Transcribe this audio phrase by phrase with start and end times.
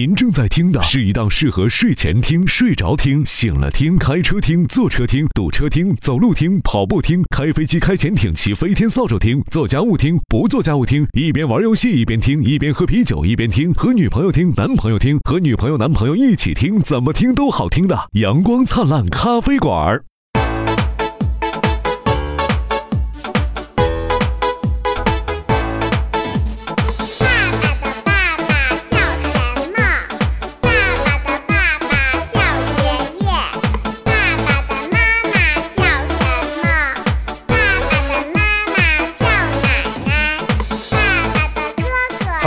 [0.00, 20.00] 您正在听的是一档适合睡前听、睡着听、醒了听、开车听、坐车听、堵车听、走路听、跑步听、开飞机、开潜艇、骑飞天扫帚听、做家务听、不做家务听，一边玩游戏一边听，一边喝啤酒一边听，和女朋友听、男朋友听，和女朋友、男朋友一起听，怎么听都好听的阳光灿烂咖啡馆。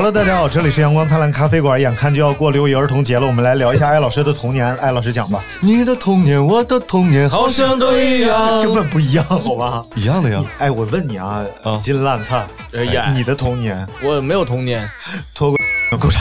[0.03, 4.75] Hello，大家好，这里是阳光灿烂咖啡馆，眼看就要过六一儿童节了，我们来聊一下 艾老师的童年。
[4.75, 9.81] 艾老师讲吧，你的童年，我的童年，好像都一样，根本不一样，好吧？
[9.95, 10.43] 一样的呀。
[10.57, 14.85] 哎，我问你啊，啊金烂灿，哎你的童年我没有童年，
[15.33, 15.57] 脱过
[15.97, 16.19] 裤衩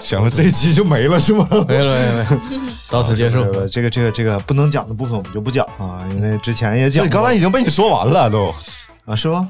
[0.00, 1.46] 行了这一期就没了是吗？
[1.68, 3.40] 没 了没了，没了到此结束。
[3.52, 7.08] 呃这个这个这个不能讲的部分我们就不讲啊，因为之前也讲。
[7.08, 8.52] 刚才已经被你说完了都
[9.04, 9.48] 啊是吗？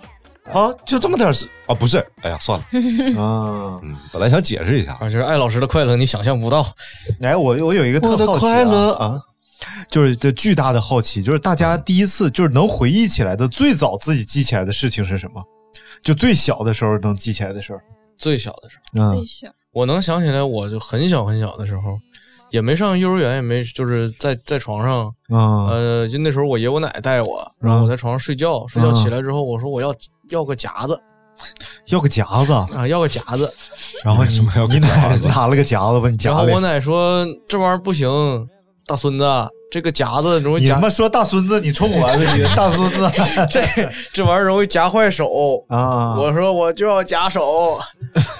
[0.52, 1.74] 啊，就这么点事啊？
[1.74, 2.64] 不是，哎呀，算了，
[3.20, 6.64] 啊，嗯，本来想解释一下，啊，就是艾老师的快乐，你想象不到。
[7.22, 9.20] 哎，我我有一个特好奇、啊、快乐啊，
[9.88, 15.42] 就是这巨大的好奇，就是大家第一次就是能回忆起来的最早自己记起来的事情是什么？
[16.02, 17.80] 就最小的时候能记起来的事儿。
[18.18, 19.24] 最小的时候，嗯
[19.72, 21.98] 我能想起来，我就很小很小的时候，
[22.54, 29.92] 也没上幼儿园，也没就是在在床上，啊呃，就那时候我爷我奶带我，然后我在床上睡觉，睡觉起来之后，我说我要
[30.30, 30.96] 要个夹子
[31.86, 33.52] 要个夹子，啊，要个夹子，
[34.04, 36.60] 然后什么要个你奶夹子拿了个夹子吧你夹然后我。
[36.60, 38.08] 奶说这玩意儿不行，
[38.86, 39.24] 大孙子，
[39.68, 43.10] 这个夹子容易夹你他妈说大孙子，你冲我的，你大孙子
[43.50, 43.62] 这
[44.12, 45.64] 这玩意儿容易夹坏手。
[45.66, 46.14] 啊！
[46.16, 47.80] 我说我就要夹手，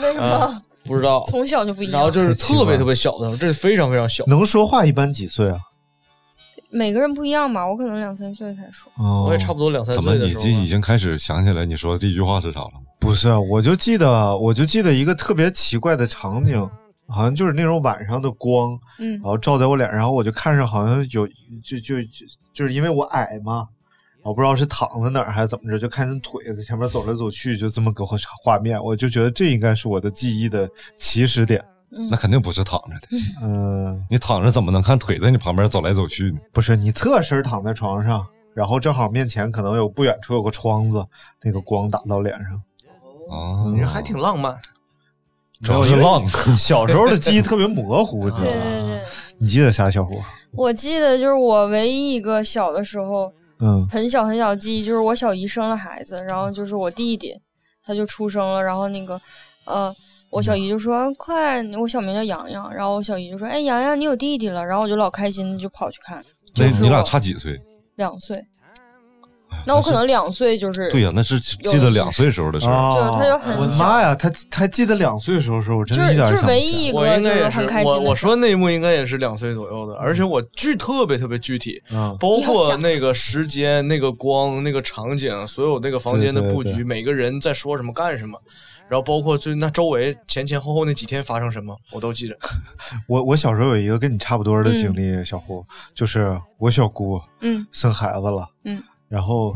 [0.00, 0.62] 为什么？
[0.84, 1.24] 啊，不知道。
[1.28, 1.92] 从小就不一样。
[1.94, 4.24] 然后就是特别特别小的，这是非常非常小。
[4.26, 5.58] 能说话一般几岁啊？
[6.70, 8.90] 每个人不一样嘛，我可能两三岁才说。
[8.96, 10.32] 哦我也差不多两三岁怎么你。
[10.34, 12.70] 这已经开始想起来你说的第一句话是啥了？
[12.98, 16.68] 不是，我就记得，我就记得一个特别奇怪的场景，
[17.06, 21.28] 好像就是那种晚上的光，嗯然后照在我脸上，然后我就看着好像有，就
[21.78, 22.08] 就就
[22.52, 23.68] 就是因为我矮嘛，
[24.24, 28.04] 我不知道是躺在哪儿还是怎么着，就看见腿在前面走来走去，就这么个
[28.42, 31.64] 画面，我就觉得这应该是我的记忆的起始点。
[32.10, 33.06] 那肯定不是躺着的，
[33.42, 36.38] 嗯、你躺着怎么能看腿在你旁边走来走去呢？
[36.52, 41.06] 不是，你侧身躺在床上，然后正好面前可能有不远处有个窗子，
[41.40, 42.60] 那个光打到脸上。
[43.28, 44.58] 哦，你这还挺浪漫。
[45.62, 46.26] 主要是浪，
[46.58, 48.64] 小时候的记忆特别模糊，你知对道吗？
[48.64, 49.02] 对对，
[49.38, 50.16] 你记得啥，小伙？
[50.50, 57.34] 我记得就是我唯一一个小的时候嗯很小很小的记忆，就是我小姨生了孩子，然后就是我弟弟
[57.84, 59.20] 他就出生了，然后那个
[59.64, 59.94] 呃。
[60.30, 66.20] 我小姨就说：“快，我小名叫洋洋。”然后我小姨就说：“哎，洋洋，你有弟弟了。”然后我就老开心的就跑去看。
[66.52, 67.56] 就是那你俩差几岁？
[67.94, 68.44] 两岁，
[69.66, 72.72] 那我可能两岁就是对呀，那是记得两岁时候的事儿。
[72.72, 82.16] 啊就他就很我的小妈呀，他他记得两岁时候的时候，我真就是就是唯一一我个就是应该也是很开心的我我说那一幕应该也是两岁左右的，而且我具特别特别具体，嗯。
[82.20, 88.38] 包括那个时间、那个光、那个场景，所有那个房间的布局，对对对每个人在说什么、干什么，
[88.88, 92.36] 然后包括就那周围前前后后那几天发生什么，我都记着。
[93.08, 95.64] 我我小时候有一个跟你差不多的经历，小胡，
[95.94, 97.66] 就是我小姑嗯。
[97.72, 98.82] 生孩子了，嗯，
[99.14, 99.54] 然后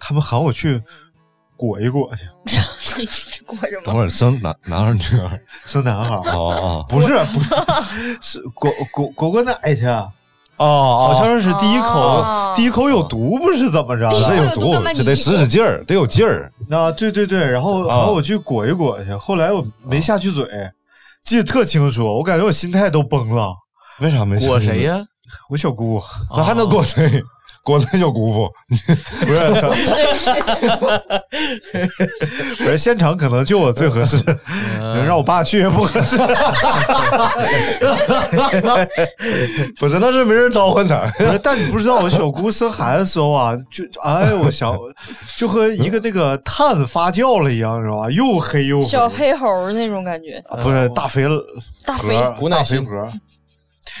[0.00, 0.82] 他们喊我去
[1.54, 2.24] 裹一裹去，
[3.44, 3.82] 过什么？
[3.84, 5.38] 等会儿生男男孩女孩？
[5.66, 6.22] 生男孩儿。
[6.34, 7.38] 哦哦不是不
[7.84, 9.84] 是，是裹裹裹裹奶去，
[10.56, 14.08] 哦，好像是第一口、哦第一口有毒，不是怎么着？
[14.26, 16.50] 这有毒这得使使劲儿，得有劲儿。
[16.70, 20.46] 啊，对对对，然后啊然后我去裹一裹去，后来我没下去嘴，
[21.22, 23.54] 记得特清楚，我感觉我心态都崩了。
[24.00, 24.84] 为啥没裹谁？
[24.84, 24.98] 呀？
[25.50, 26.00] 我小姑
[26.34, 27.22] 那还能裹谁？
[27.66, 28.48] 裹咱小姑父？
[29.26, 29.40] 不是，
[32.58, 34.16] 不是现场可能就我最合适，
[34.78, 36.16] 让我爸去也不合适。
[39.80, 41.10] 不是，那是没人召唤他。
[41.18, 44.72] 不是，但你不知道，我小姑生孩子的时候啊，就哎，我想
[45.36, 48.08] 就和一个那个碳发酵了一样，知道吧？
[48.12, 51.42] 又黑又小黑，猴那种感觉，不是大肥了
[51.84, 53.00] 大肥盒，古乃馨大肥盒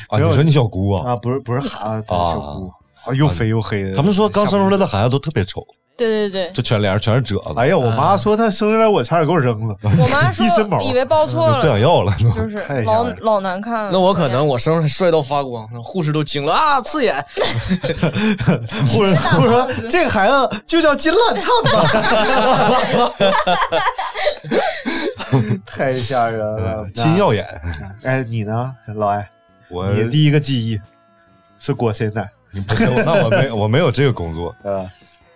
[0.08, 1.10] 啊，你说你小姑啊？
[1.10, 2.70] 啊，不是不是孩子，小姑。
[3.06, 3.94] 啊又肥又黑的。
[3.96, 5.64] 他们说刚生出来的孩子都特别丑，
[5.96, 9.76] 对对对，就全脸上全是褶子，哎呀，我妈说她生下来我差点给我扔了。
[9.82, 12.12] 我妈说 一身毛以为抱错了不想，要了。
[12.18, 13.90] 就是太老老难看了。
[13.92, 17.14] 那我可能我生出来帅到发光，护士都惊了啊，刺眼。
[18.88, 23.12] 护士护士说 这个孩子就叫金烂灿吧，
[25.64, 27.46] 太吓人了，金耀眼，
[28.02, 29.28] 哎，你呢，老艾？
[29.68, 30.80] 我你第一个记忆
[31.58, 32.28] 是裹谁奶？
[32.56, 34.54] 你不行，那我没 我没有这个工作。
[34.64, 34.90] 呃，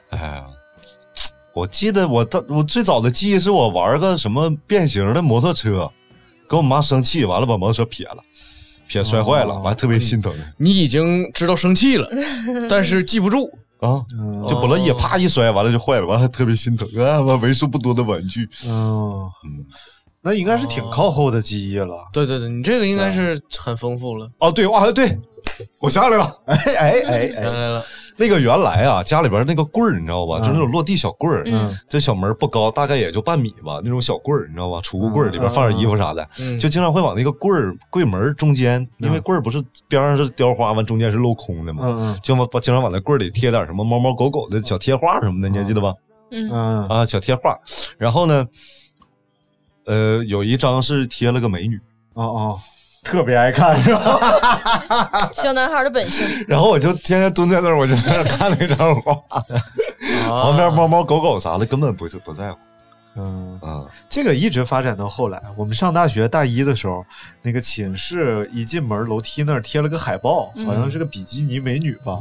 [0.09, 0.45] 哎呀，
[1.53, 5.91] 我记得我的我最早的记忆是我玩个什么变形的摩托车，
[6.49, 8.17] 跟我妈生气，完了把摩托车撇了，
[8.89, 12.09] 撇摔坏了，哦完特别心疼你已经知道生气了，
[12.69, 13.51] 但是记不住。
[13.81, 19.31] 啊，嗯就不乐意，啪一摔，完了就坏了，完了还特别心疼啊，完为数不多的玩具，嗯，
[20.23, 21.97] 那应该是挺靠后的记忆了。
[22.13, 24.31] 对对对，你这个应该是很丰富了。
[24.39, 25.19] 哦，对，哇，对，
[25.81, 27.83] 我想起来了， 哎哎哎想起来了，
[28.17, 30.39] 那个原来啊，家里边那个棍儿，你知道吧？
[30.41, 30.43] 嗯。
[30.43, 31.75] 就是那种落地小棍儿，嗯。
[31.89, 34.79] 这小门不高，大概也就半米吧，那种小棍儿，你知道吧？
[34.83, 36.59] 储物棍儿里边放点衣服啥的，嗯。
[36.59, 42.19] 就经常会往那个棍儿柜门中间，因为棍儿不是边上是雕花，完中间是镂空的嘛，嗯嗯。
[42.23, 45.95] 就往把经常往那棍儿里贴点什么猫猫狗狗的小贴画什么的，你还记得吧？
[46.31, 46.89] 嗯，嗯。
[46.89, 47.59] 啊，小贴画。
[47.97, 48.47] 然后呢，
[49.87, 51.81] 呃，有一张是贴了个美女，
[52.15, 52.55] 啊啊，
[53.03, 55.31] 特别爱看是吧？
[55.33, 56.27] 小男孩的本性。
[56.47, 59.15] 然后我就天天蹲在那儿，我就在那儿看那张画，
[60.29, 62.59] 旁边猫猫狗狗啥的根本不是不在乎
[63.17, 63.85] 嗯，啊。
[64.09, 67.05] 这个一直发展到后来，我们上大学大一的时候，
[67.43, 72.19] 那个寝室一进门楼梯那儿贴了个海报，好像是个比基尼美女吧。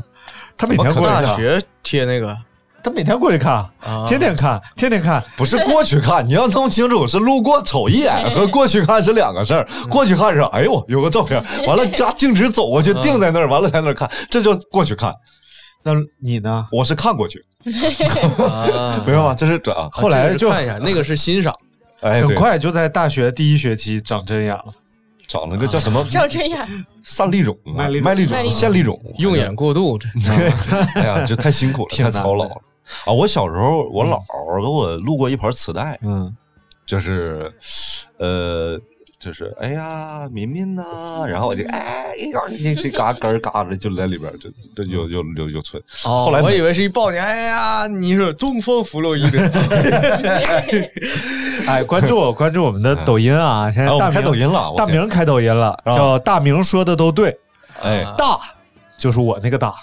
[0.58, 2.36] 他每天过去看，大学贴那个
[2.84, 5.24] 他每天过去看，啊，天天看，天天看。
[5.36, 9.68] 不是过去看，你要弄清楚，是路过瞅一眼和 过去看是两个事儿。
[9.90, 15.14] 过去看是，哎呦，有个照片， 完了嘎径直走过去，定在那儿，完了在那儿看，这就过去看。
[15.84, 16.68] 那你呢？
[16.72, 17.44] 我是看过去，
[18.44, 19.34] 啊没有啊？
[19.34, 21.56] 这是这啊，后来就这个看一下，那个是欣赏。
[22.02, 24.66] 哎，很，快就在大学第一学期长针眼了。
[25.28, 30.08] 长了个叫什么长针眼，散粒肿啊，麦粒肿线粒肿，用眼过度，这
[30.96, 32.62] 哎呀，这太辛苦了，太操劳了
[33.06, 33.14] 啊！
[33.14, 36.34] 我小时候，我姥儿给我录过一盘磁带，嗯，
[36.86, 37.52] 就是，
[38.18, 38.80] 呃，
[39.20, 42.16] 就是哎呀，民民呐，然后我就哎，
[42.64, 45.82] 这这嘎咯儿嘎的就在里边，就就有有有有存。
[46.06, 49.40] 哦后来我以为是一抱你，哎呀，你是东风弗洛伊德，
[51.68, 53.72] 哎，关注我，关注我们的抖音啊！
[53.72, 57.38] 现在大明们开抖音了，大明开抖音了，啊叫大明说的都对，
[57.82, 58.40] 哎，大
[58.98, 59.74] 就是我那个大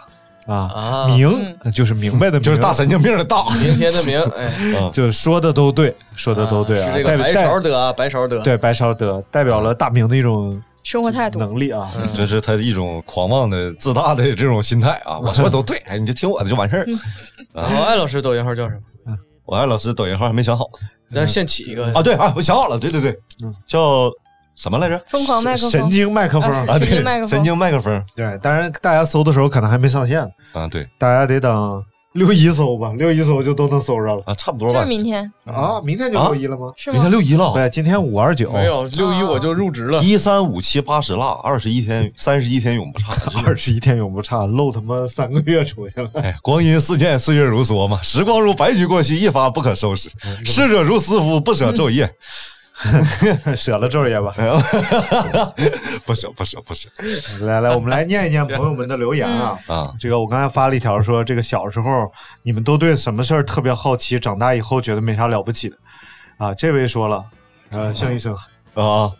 [0.47, 1.07] 啊，啊。
[1.09, 4.91] 明就是明白的 明，就是大神经病的大， 明天的明，哎，嗯。
[4.93, 11.39] 就是说的都对，说的都对啊，是这个白勺得啊，白勺得，对白勺得代表了大明的一种生活态度。
[11.39, 11.91] 能力啊。
[11.97, 12.09] 嗯。
[12.15, 15.19] 这是他一种狂妄的、自大的这种心态啊！
[15.25, 16.87] 我说的都对，哎，你就听我的就完事儿。
[17.53, 19.17] 然后艾老师抖音号叫什么？
[19.45, 20.67] 我爱老师抖音号还没想好。
[21.15, 21.87] 咱现起一个。
[21.95, 23.17] 啊，对啊，我想好了，对对对，
[23.67, 24.11] 叫
[24.57, 25.01] 什么来着？
[25.07, 26.89] 疯狂麦克风，神经麦克风啊啊，对
[27.27, 30.23] 神经麦克，风对，当然大家搜的时候可能还没上线，
[30.53, 31.83] 啊，对大家得等
[32.13, 34.89] 六一搜吧，六一搜就都能搜着了啊，差不多吧就是。
[34.89, 35.79] 明天啊。
[35.85, 36.73] 明天就六一了吗？
[36.75, 37.11] 是吗明天？
[37.11, 40.03] 六一了，对，今天五二九，没有六一我就入职了。
[40.03, 43.13] 一三五七八十腊，二十一天，三十一天永不差。
[43.45, 46.09] 二十一天永不差，漏他妈三个月出去了。
[46.15, 50.09] 哎，光阴似箭，岁月如梭嘛，时光如白驹过隙，一发不可收拾。
[50.43, 52.11] 逝者如斯夫，不舍昼夜。
[53.57, 54.35] 舍了昼夜吧。
[56.05, 56.89] 不舍不舍不舍
[57.47, 59.59] 来来，我们来念一念朋友们的留言啊。
[59.67, 59.95] 啊！
[59.99, 62.13] 这个我刚才发了一条说，这个小时候
[62.43, 65.77] 你们都对什么事儿特别好奇，长大以后觉得没啥了不起的
[66.37, 66.55] 啊。
[66.55, 67.25] 这位说了，
[67.71, 68.35] 呃，向医生，
[68.75, 69.11] 啊，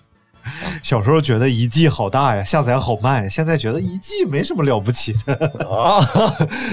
[0.83, 5.35] 小时候觉得一 G 好大呀，下载好慢，现在觉得一 G 没什么了不起的。
[5.69, 6.07] 啊，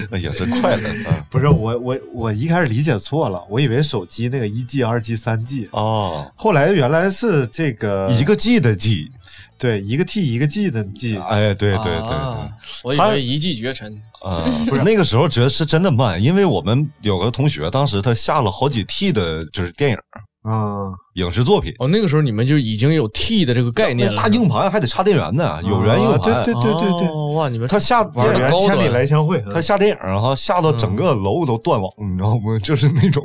[0.10, 9.12] 那也是快乐啊 不是我我我一开始理解错了，我以为手机那个一 G、二 G、三 G，哦，后来原来是这个一个 G 的 G，
[9.58, 12.16] 对一个 T 一个 G 的 G，哎，对对对对。
[12.16, 12.50] 啊。
[12.84, 14.02] 我以为一骑绝尘。
[14.24, 14.84] 啊， 不是。
[14.84, 19.98] 那个时候觉得是真的慢，因为我们有个同学当时他下了好几 T 的，就是电影
[20.44, 24.22] 啊，影视作品，哦，那个时候你们就已经有 T 的这个概念了。
[24.22, 26.44] 大硬盘还得插电源呢，有源硬啊盘。
[26.44, 32.60] 对对对对对，哦哇，你们他下玩电影千里来相会，他下电影哈，下到整个楼都断网，你知道吗？
[32.62, 33.24] 就是那种，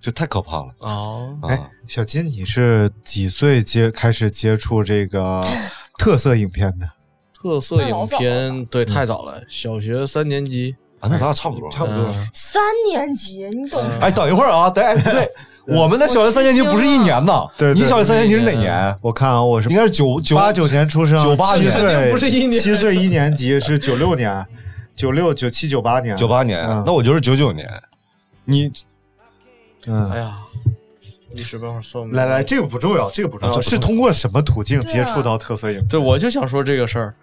[0.00, 1.48] 这太可怕了哦，啊！
[1.50, 5.44] 哎，小金，你是几岁接开始接触这个
[5.98, 6.88] 特色影片的？
[7.34, 10.74] 特色影片对太早了，小学三年级。
[11.00, 12.06] 啊，那咱俩差不多，差不多。
[12.06, 13.82] 嗯三年级，你懂？
[14.00, 15.30] 哎，等一会儿啊，对，对，
[15.66, 18.96] 我们的小学三年级不是一年呐，对对你小学三年级是哪年？
[19.00, 24.44] 我看啊，我是应该是九九八九年出生，九八年七岁不是一年七岁一年级是九六年，
[24.94, 27.68] 九六、九七、九八年，九八年，嗯那我就是九九年。
[28.44, 28.70] 你
[29.86, 30.32] 嗯哎，呀，
[31.34, 35.88] 一时半会儿算不来来，这个不重要，这个不重要，是通过什么途径接触到特色影片？
[35.88, 37.14] 对，我就想说这个事儿。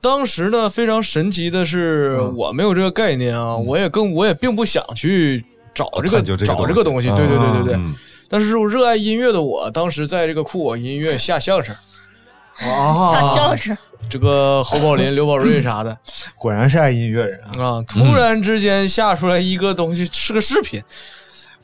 [0.00, 7.08] 当时呢，非常神奇的是，嗯我没有这个概念啊，我也更我也并不想去找这个这个找这个东西。
[7.10, 7.74] 对对对对对。
[7.74, 7.94] 嗯
[8.32, 11.74] 但是热爱音乐的我，当时在这个酷我音乐下相声，
[12.56, 13.76] 下啊，相声，
[14.08, 15.98] 这个侯宝林、刘宝瑞啥的
[16.38, 17.78] 果然是爱音乐人啊！
[17.78, 20.80] 啊，突然之间下出来一个东西是个视频，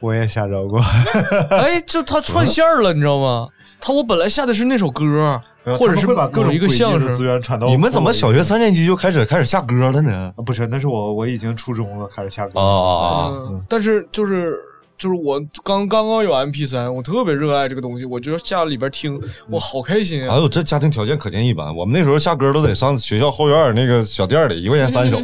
[0.01, 0.81] 我也下着过，
[1.57, 3.47] 哎，就他串线了，你知道吗？
[3.81, 5.41] 他我本来下的是那首歌，
[5.79, 7.25] 或者是把各种一个相声资。
[7.25, 8.57] 源传到你们怎么小学三？
[8.57, 10.33] 三年级就开始开始下歌了呢？
[10.37, 13.33] 啊不是，那是我我已经初中了，开始下歌啊啊啊！
[13.51, 14.59] 嗯，但是就是
[14.97, 20.35] 就是我刚刚刚有 MP 三，我特别热爱这个东西，我就下里边听，我好开心啊！
[20.35, 21.75] 哎呦，这家庭条件可见一斑。
[21.77, 25.19] 我们那时候下歌都得上学校后院那个小店里，一块钱三首。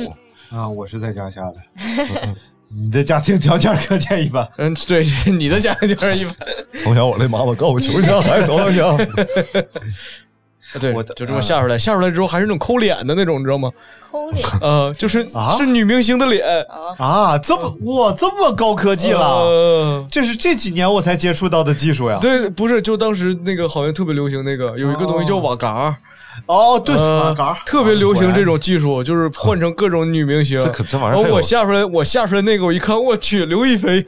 [0.50, 0.68] 啊！
[0.68, 1.56] 我是在家下的，
[2.74, 4.48] 你的家庭条件可见一斑。
[4.58, 6.34] 嗯，对， 你的家庭条件一般，
[6.74, 8.98] 从小我的妈妈告我求上海走两江。
[10.80, 13.70] 对，我就这么下出来，下出来之后还是那种抠脸的那种，你知道吗？
[14.10, 16.44] 抠脸呃，就是啊是女明星的脸，
[16.98, 17.04] 啊！
[17.32, 22.18] 啊，这么哇，这么高科技了，呃这是这几年我才接触到的技术呀。
[22.20, 25.96] 对，不是，就当时那个好像特别流行那个，有一个东西叫瓦嘎，
[26.46, 30.62] 哦，对，呃马嘎特别流行这种技术，就是换成各种女明星。
[30.62, 34.04] 这可这玩意儿然后还有我下出来，我下出来那个，我一看，我去，刘亦菲，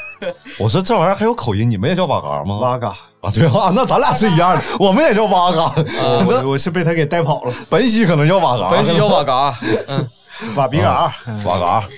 [0.58, 2.58] 我说这玩意儿还有口音，你们也叫瓦嘎吗？
[2.58, 5.72] 瓦嘎，啊，对啊，那咱俩是一样的，我们也叫瓦嘎。
[6.26, 9.56] 我我是被他给带跑了，本溪可能叫瓦嘎，本溪叫瓦嘎，
[9.88, 10.08] 嗯，
[10.56, 11.14] 瓦比嘎。
[11.44, 11.88] 瓦嘎。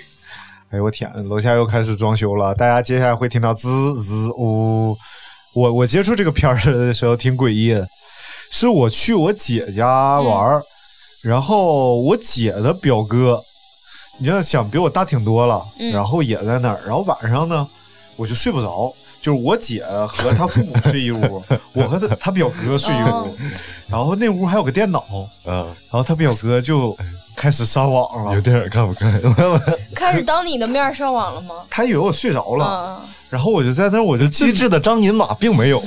[0.70, 4.96] 哎呦我天，楼下又开始装修了，大家接下来会听到滋滋呜。
[5.54, 7.86] 我我接触这个片儿的时候挺诡异的，
[8.50, 10.62] 是我去我姐家玩儿，
[11.22, 13.40] 然后我姐的表哥，
[14.18, 17.66] 你要想比我大挺多了，嗯然后也在那儿，然后晚上呢
[18.16, 18.92] 我就睡不着，
[19.24, 23.26] 就是我姐和她父母睡一屋， 我和她她表哥睡一哦。
[23.26, 23.36] 屋，
[23.88, 25.02] 然后那屋还有个电脑，
[25.46, 26.94] 嗯，然后她表哥就
[27.44, 29.12] 开始上网了有，电影看不看？
[29.94, 31.56] 开始当你的面上网了吗？
[31.68, 35.78] 他以为我睡着了，啊，然后我就在那我就机智的张银马并没有。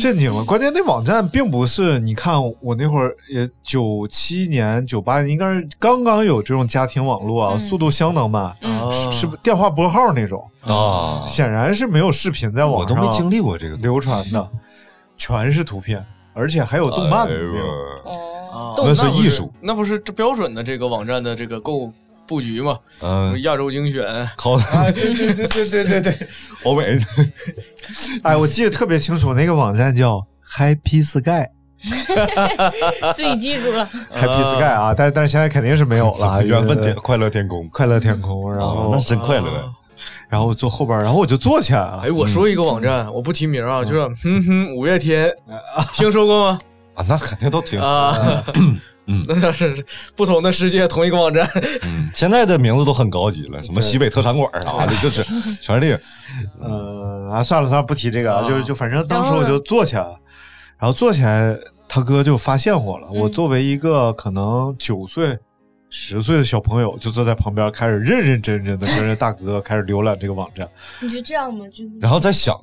[0.00, 0.44] 震惊了。
[0.44, 14.48] 关键那网站并不是，你看我那会儿也九七年、九八年，应该是刚刚有这种家庭网络啊，嗯速度相当慢，嗯是是电话拨号那种，啊，显然是没有视频在网上我都没经历过这个流传的，
[15.16, 17.34] 全是图片，而且还有动漫的。
[18.52, 19.52] 哦，那是艺术。
[19.60, 21.92] 那不是这标准的这个网站的这个购
[22.26, 22.78] 布局吗？
[23.00, 24.04] 嗯，亚洲精选，
[24.36, 26.28] 考哎，对对对对对对对，
[26.64, 26.98] 欧美
[28.22, 30.22] 哎，我记得特别清楚，那个网站叫
[30.56, 31.48] Happy Sky。
[33.16, 33.88] 自己记住了。
[34.14, 39.72] Happy Sky 啊，但是但是现在肯定是没有了，缘分天快乐天空，快乐天空，然后、啊那真快乐。
[40.28, 42.10] 然后我坐后边，然后我就坐起来了哎，。
[42.10, 45.30] 我说一个网站，我不提名啊，就是哼哼五月天，
[45.92, 46.60] 听说过吗？
[47.00, 47.80] 啊，那肯定都挺。
[47.80, 48.42] 啊，
[49.06, 51.48] 嗯那是不同的世界，同一个网站。
[51.82, 55.22] 嗯，现在的名字都很高级了，什么西北特产馆啥的，就是
[55.62, 56.00] 全是这个。
[56.60, 60.14] 呃啊，算了算了，不提这个，啊就就反正当时我就坐起来了，
[60.78, 61.56] 然后坐起来，
[61.88, 63.08] 他哥就发现我了。
[63.12, 65.38] 嗯我作为一个可能九岁、
[65.90, 70.68] 十岁的小朋友，就坐在旁边，开始认认真真的跟着大哥开始浏览这个网站。
[71.02, 71.66] 你就这样吗？
[71.68, 72.58] 就是然后在想，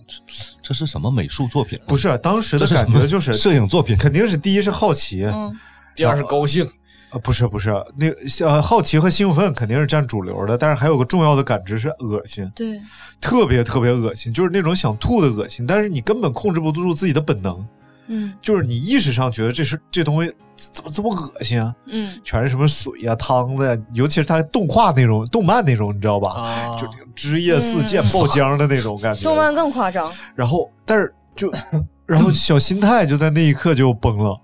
[0.61, 1.77] 这是什么美术作品？
[1.85, 3.97] 不是，当时的感觉就是摄影作品。
[3.97, 5.53] 肯定是第一是好奇，嗯，
[5.93, 6.65] 第二是高兴，
[7.11, 8.07] 呃，不是不是，那
[8.45, 12.79] 呃好奇和兴奋肯定是占主流的，但是还有个重要的感知是恶心，对，
[13.19, 17.65] 特别特别恶心，就是那种想吐的恶心，但是你根本控制不住自己的本能，
[18.07, 26.29] 嗯就是你意识上觉得这是这东西怎么这么恶心啊，嗯全是什么水呀、汤子呀，尤其是它动画那种、动漫那种，你知道吧？
[26.31, 29.21] 啊就汁液四溅、爆浆的那种感觉。
[29.23, 30.07] 动漫更夸张。
[30.35, 31.51] 然后，但是就，
[32.05, 34.39] 然后小心态就在那一刻就崩了。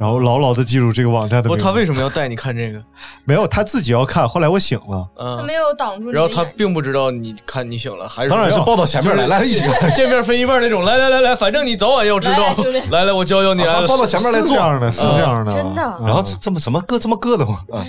[0.00, 1.62] 然后牢牢的记住这个网站的不，名字。
[1.62, 2.82] 他为什么要带你看这个？
[3.26, 3.46] 没有？
[3.46, 4.26] 他自己要看。
[4.26, 9.62] 后来我醒了，他嗯没，有挡住你然后他并不知道你看你醒了，还是当然是抱到前面来，来一起。
[9.94, 10.84] 见面分一半那种。
[10.84, 12.54] 来来来来，反正你早晚要知道
[12.90, 13.62] 来来我教教你。
[13.62, 14.58] 来抱到前面来坐是这。
[14.58, 15.52] 样的，是这样的。
[15.52, 17.84] 真的嗯然后这么什么硌这么硌的慌啊？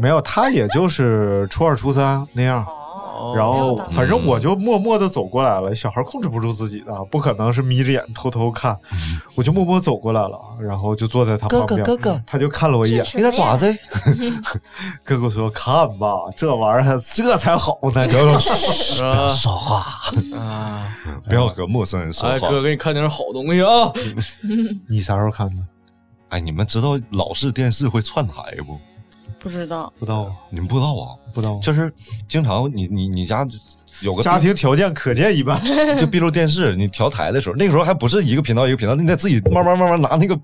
[0.00, 2.66] 没有，他也就是初二、初三那样。
[3.18, 8.78] 哦，然后反正我就默默的走过来了，小孩控制不住自己的，不可能是眯着眼偷偷看，
[9.34, 13.76] 我就默默走过来了，然后就坐在他旁边，哥哥哥哥他就看了我一眼，你在爪子？
[15.02, 19.86] 哥哥说看吧，这玩意儿这才好呢， 哥哥说话，
[20.36, 20.86] 啊！
[21.28, 22.48] 不要和陌生人说哎，话。
[22.48, 23.92] 哥，给你看点好东西啊！
[24.88, 25.62] 你啥时候看的？
[26.30, 28.34] 哎，你们知道老式电视会串台
[28.66, 28.78] 不？
[29.38, 29.92] 不知道。
[29.98, 31.14] 不知道，你们不知道啊？
[31.34, 31.92] 不知道，就是
[32.28, 33.46] 经常你你你家
[34.02, 35.60] 有个家庭条件可见一斑。
[35.98, 40.38] 就闭路电视，你调台的时候，那个时候还不是一个频道一个频道，你得自己慢慢慢慢拿那个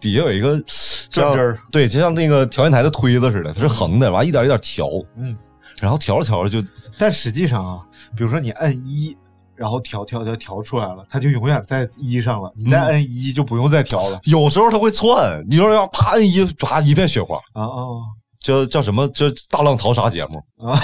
[0.00, 4.86] 底下有一个像转针儿对，就像那个调音台的推子似的，它是横的，完一点一点调，
[5.16, 5.36] 嗯，
[5.80, 6.66] 然后调着调着就
[6.98, 7.80] 但实际上啊，
[8.16, 9.16] 比如说你按一，
[9.54, 12.52] 然后调调调调出来了，它就永远在一上了。
[12.56, 14.20] 你再摁一就不用再调了。
[14.24, 17.78] 有时候它会窜，你说要啪摁一，啪一片雪花，啊啊
[18.42, 19.06] 叫叫什么？
[19.08, 20.78] 叫大浪淘沙节目，啊！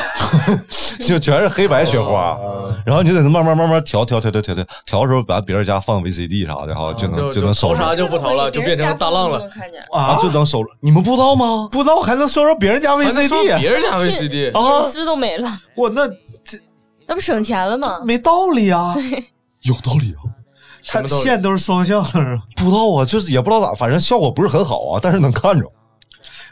[1.07, 2.39] 就全是黑白雪花，
[2.85, 9.49] 然后你就得慢慢慢慢调调调调调调，调的时候把别人家放 VCD 啥的哈，就能就能收着淘沙就不逃了，就变成大浪了。
[9.93, 10.69] 啊，就能收着。
[10.81, 11.69] 你们不知道吗？
[11.71, 13.55] 不知道还能收着别人家 VCD？
[13.55, 16.07] 啊别人家 VCD 啊隐私都没了， 我那
[16.45, 16.59] 这
[17.07, 18.01] 那不省钱了吗？
[18.05, 18.95] 没道理啊！
[19.63, 20.23] 有道理啊。
[20.91, 25.67] 它线都是双向的，不知道啊，就是也不知道咋，反正效果不是很好啊，但是能看着。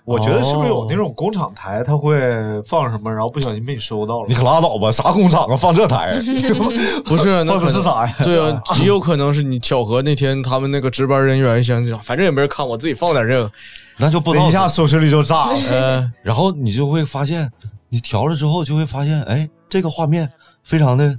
[0.07, 2.17] 我觉得是不是有那种工厂台，它会
[2.63, 4.35] 放什么，然后不小心被你收到了你？
[4.35, 6.17] 可拉倒吧，啥工厂啊，放这台？
[7.05, 8.15] 不是，那放的可能是啥呀？
[8.23, 13.51] 对啊，极有可能是你巧合那天他们那个值班人员想想，反正也没人看，我自己放点这个，
[13.99, 15.59] 那就不能一下收视率就炸了。
[15.73, 17.51] 嗯，然后你就会发现，
[17.89, 20.31] 你调了之后就会发现，哎，这个画面
[20.63, 21.19] 非常的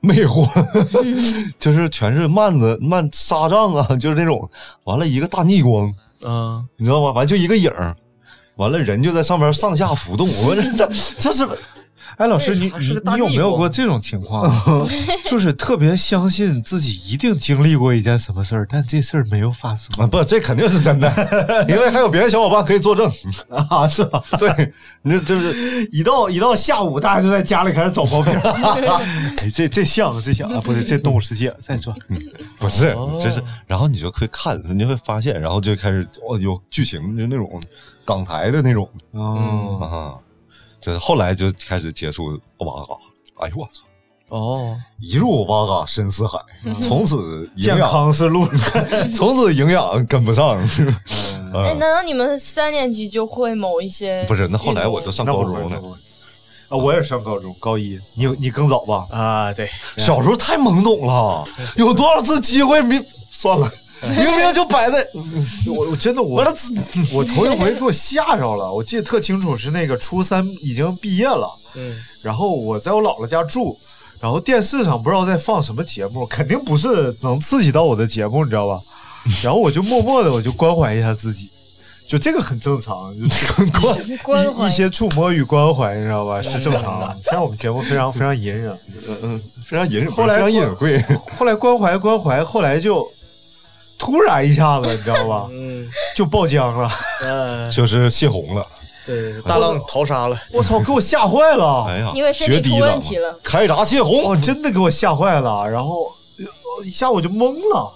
[0.00, 0.48] 魅惑，
[1.56, 4.50] 就是全是幔子、幔纱帐啊，就是那种，
[4.84, 5.92] 完了一个大逆光，
[6.24, 7.12] 嗯，你知道吧？
[7.12, 7.94] 完就一个影儿，
[8.58, 10.28] 完了人就在上面上下浮动。
[10.44, 10.86] 我这这
[11.18, 11.48] 这是
[12.16, 14.50] 哎，老师，你你你有没有过这种情况？
[15.26, 23.10] 就是特别相信自己一定经历过一件什么事儿，但这事儿没有发生啊，不，这肯定是真的，因为还有别的小伙伴可以作证。
[23.68, 23.86] 啊？
[23.86, 24.22] 是吧？
[24.38, 24.72] 对，
[25.02, 28.32] 你这就是 一到一到下午，大家就在家里开始找毛病。
[28.34, 31.54] 哎，这这像这像啊，不是这动物世界。
[31.60, 31.94] 再说，
[32.58, 37.60] 不是哦，就是，然后你就会看，你就会发现，然后就开始哦，有剧情，就那种
[38.04, 39.88] 港台的那种哦，啊，
[40.88, 42.28] 就是后来就开始接触
[42.60, 43.82] 哇嘎，哎呦我操！
[44.30, 46.38] 哦，一入哇嘎深似海，
[46.80, 48.48] 从此健，康是路。
[49.14, 50.58] 从此营养跟不上。
[50.58, 50.64] 哎，
[51.52, 54.24] 啊难道你们三年级就会某一些？
[54.24, 55.76] 不是，那后来我就上高中了
[56.70, 57.98] 啊，我也上高中，高一。
[58.14, 59.06] 你你更早吧？
[59.10, 59.68] 啊，对，
[59.98, 62.98] 小时候太懵懂了，有多少次机会没
[63.30, 63.70] 算了，
[64.16, 65.06] 明明就摆在
[65.66, 66.44] 我我真的我
[67.12, 73.76] 我头一回给我吓着了，我记得特清楚，是那个初三已经毕业了，嗯，然后我在我姥姥家住，
[74.20, 78.80] 然后电视上不知道在放什么节目，肯定不是能刺激到我的节目，你知道吧？
[79.42, 81.50] 然后我就默默的我就关怀一下自己，
[82.06, 86.40] 就这个很正常，就是 关关怀一一些触摸与关怀，你知道吧？
[86.40, 87.16] 是正常的。
[87.22, 88.72] 现在我们节目非常非常隐忍，
[89.08, 91.04] 嗯嗯，非常隐，后来非常隐晦。
[91.36, 93.06] 后来关怀关怀，后来就
[93.98, 95.46] 突然一下子，你知道吧？
[95.52, 96.90] 嗯，就爆浆了。
[97.22, 98.64] 呃，就是泄洪了，
[99.04, 101.86] 对，大浪淘沙了，我操，给我吓坏了！
[101.88, 107.92] 哎呀，因为身体出决堤问题了开闸泄哦，洪，真的给我吓坏了，然后呃一下我就懵了，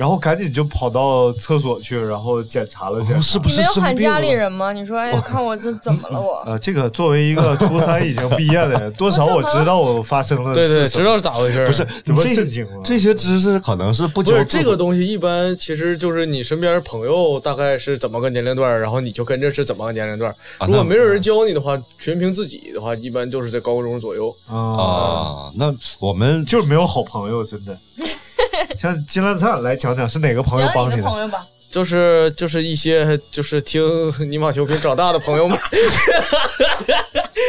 [0.00, 3.18] 然后赶紧就跑到厕所去，然后检查了检查。
[3.18, 4.30] 哦是不你没有喊家里？
[4.30, 4.72] 人吗？
[4.72, 6.42] 你说，哎，看我这怎么了我？
[6.46, 20.34] 呃， 这个作为一个初三 已经毕业的人，多少我知道我发生了对对，知道是咋回事儿不是，怎么这震惊了这些知识可能是不不是教这个东西，一般其实就是你身边朋友大概是怎么个年龄段，然后你就跟着是怎么个年龄段。
[20.56, 24.34] 啊如果没有人教你的话，全凭自己的话，一般都是在高中左右。
[24.48, 24.56] 啊？
[24.56, 25.52] 啊。
[25.56, 27.76] 那我们就是没有好朋友，真的。
[28.78, 31.02] 像金兰灿来讲讲是哪个朋友帮你的？
[31.02, 31.46] 朋友吧。
[31.70, 33.80] 就是就是一些就是听
[34.28, 35.56] 尼玛调频长大的朋友们，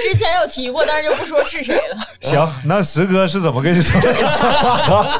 [0.03, 1.97] 之前有提过，但是就不说是谁了。
[2.21, 5.19] 行，那石哥是怎么跟你说的？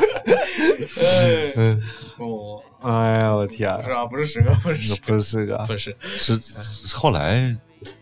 [1.56, 1.82] 嗯
[2.20, 7.58] 哦，哎呀，我天，是啊，不是十个，不是十不是石哥，不是，是后来，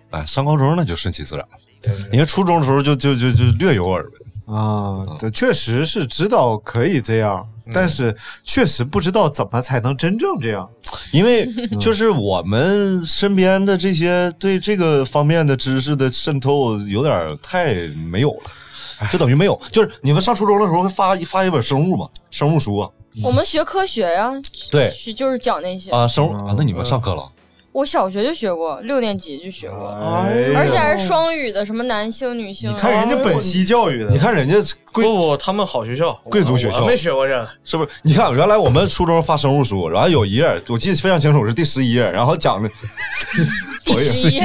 [0.09, 1.51] 哎，上高中那就顺其自然了。
[1.81, 4.05] 对对因为初中的时候就就就就略有耳
[4.47, 10.67] 闻，啊，对，确实是知道可以这样，但是确实不知道怎么才能真正这样。
[11.11, 11.47] 因为
[11.79, 17.73] 就是我们身边的这些对这个方面的知识的渗透有点太
[18.09, 19.59] 没有了，就等于没有。
[19.71, 22.89] 就是你们上初中的时候会发发一本生物嘛，生物书啊，
[23.23, 24.31] 我们学科学呀，
[24.71, 25.91] 对就是讲那些。
[25.91, 27.29] 啊，生物啊，那你们上课了？
[27.71, 32.71] 我小学就学过，六年级就学过，哎而且还是双语的，什么男性、女性。
[32.71, 34.55] 你看人家本溪教育的，你看人家
[34.91, 37.47] 贵不不，他们好学校，贵族学校我没学过这个。
[37.63, 37.89] 是不是？
[38.01, 42.69] 你看原来我们初中发生物书，然后有一页我记得非常清楚，是第十一页，然后讲的
[43.85, 44.41] 第十一，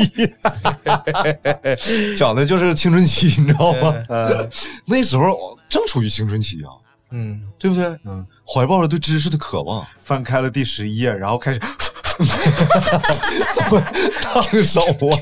[2.14, 3.94] 讲的就是青春期，你知道吗？
[4.08, 4.48] 呃，
[4.86, 6.68] 那时候正处于青春期啊，
[7.10, 7.86] 嗯，对不对？
[8.04, 9.86] 嗯，怀抱着对知识的渴望。
[10.00, 11.60] 翻开了第十一页，然后开始
[13.54, 13.80] 这么
[14.22, 15.18] 烫手啊！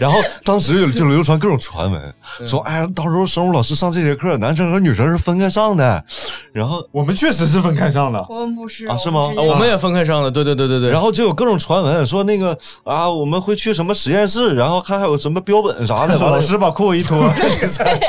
[0.00, 6.04] 然后当时就就流传各种传闻，说哎呀，到时候生物老师上这节课，男生和女生是分开上的。
[6.52, 10.90] 然后我们确实是分开上的，我们不是啊是吗啊我们也分开上的，对对对对对。
[10.90, 16.18] 然后就有各种传闻说那个啊，我们会去什么实验室，然后看还有什么标本啥的。
[16.22, 17.18] 完了老师把裤子一脱，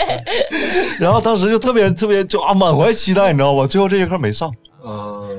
[1.00, 3.66] 然后当时就特别特别就啊满怀期待，你知道吧？
[3.66, 4.52] 最后这节课没上，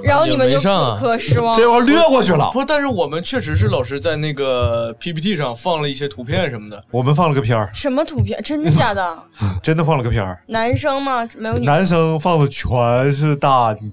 [0.03, 1.69] 然后你们就也没上可可失望这。
[1.71, 2.51] 玩意儿略过去了。
[2.53, 6.83] 不是，但是我们确实是老师在那个 PPT 上放了一些图片什么的。
[6.91, 8.41] 我们放了个片儿，什么图片？
[8.43, 9.19] 真的假的？
[9.63, 10.39] 真的放了个片儿。
[10.47, 11.29] 男生吗？
[11.37, 11.67] 没有女。
[11.67, 13.93] 男生放的全是大泥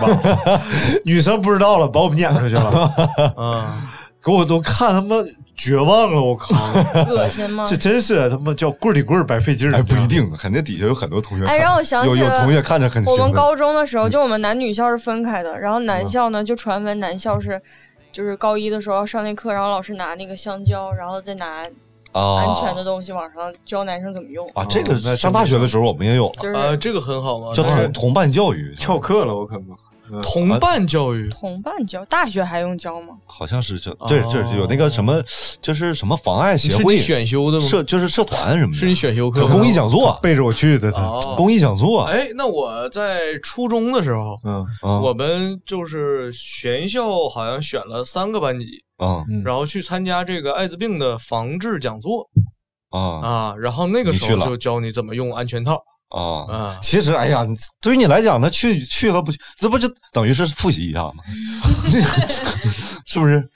[0.00, 0.60] 巴，
[1.04, 2.90] 女生不知道了，把我们撵出去了，
[3.36, 3.90] 啊，
[4.24, 5.16] 给我都看他妈
[5.54, 6.54] 绝望了，我靠！
[7.10, 7.76] 恶心吗这？
[7.76, 9.76] 真是他妈叫棍儿顶棍儿白费劲儿。
[9.76, 11.54] 哎，不一定，肯定底下有很多同学看。
[11.54, 13.04] 哎让我想起有有了同学看着很。
[13.04, 17.60] 我们高中的时候，就我们男女校是分开的，然后男校呢就传闻男校是，
[18.10, 21.64] 就是高一的时候要上那课，然后老师拿那个香蕉，然后再拿
[22.12, 29.66] 啊安全的东西往上教男生怎么用，啊，这个上大学的时候我们也有了，就是呃，这个很好吗，叫同同伴教育，翘课了，我可能。
[30.22, 31.28] 同伴教育。
[31.30, 32.04] 同伴教。
[32.06, 33.16] 大学还用教吗？
[33.26, 35.22] 好像是这对，就是有那个什么，
[35.60, 37.66] 就是什么妨碍协是你会选修的吗？
[37.66, 40.90] 社，就是社团什么的，是你选修课公益讲座，背着我去的。
[40.90, 41.34] 哦。
[41.36, 48.66] 公益讲座，哎，那我在初中的时候，嗯啊我们就是全校好像选了三个班级，
[48.98, 49.42] 啊嗯。
[49.44, 52.28] 然后去参加这个艾滋病的防治讲座。
[52.90, 53.00] 啊。
[53.00, 56.46] 啊，然后那个时候就教你怎么用安全套啊！
[56.52, 56.78] 啊。
[56.82, 57.44] 其实，哎呀，
[57.80, 61.24] 对于你来讲，那去去和不去，这不就等于是复习一下吗？
[63.06, 63.48] 是不是？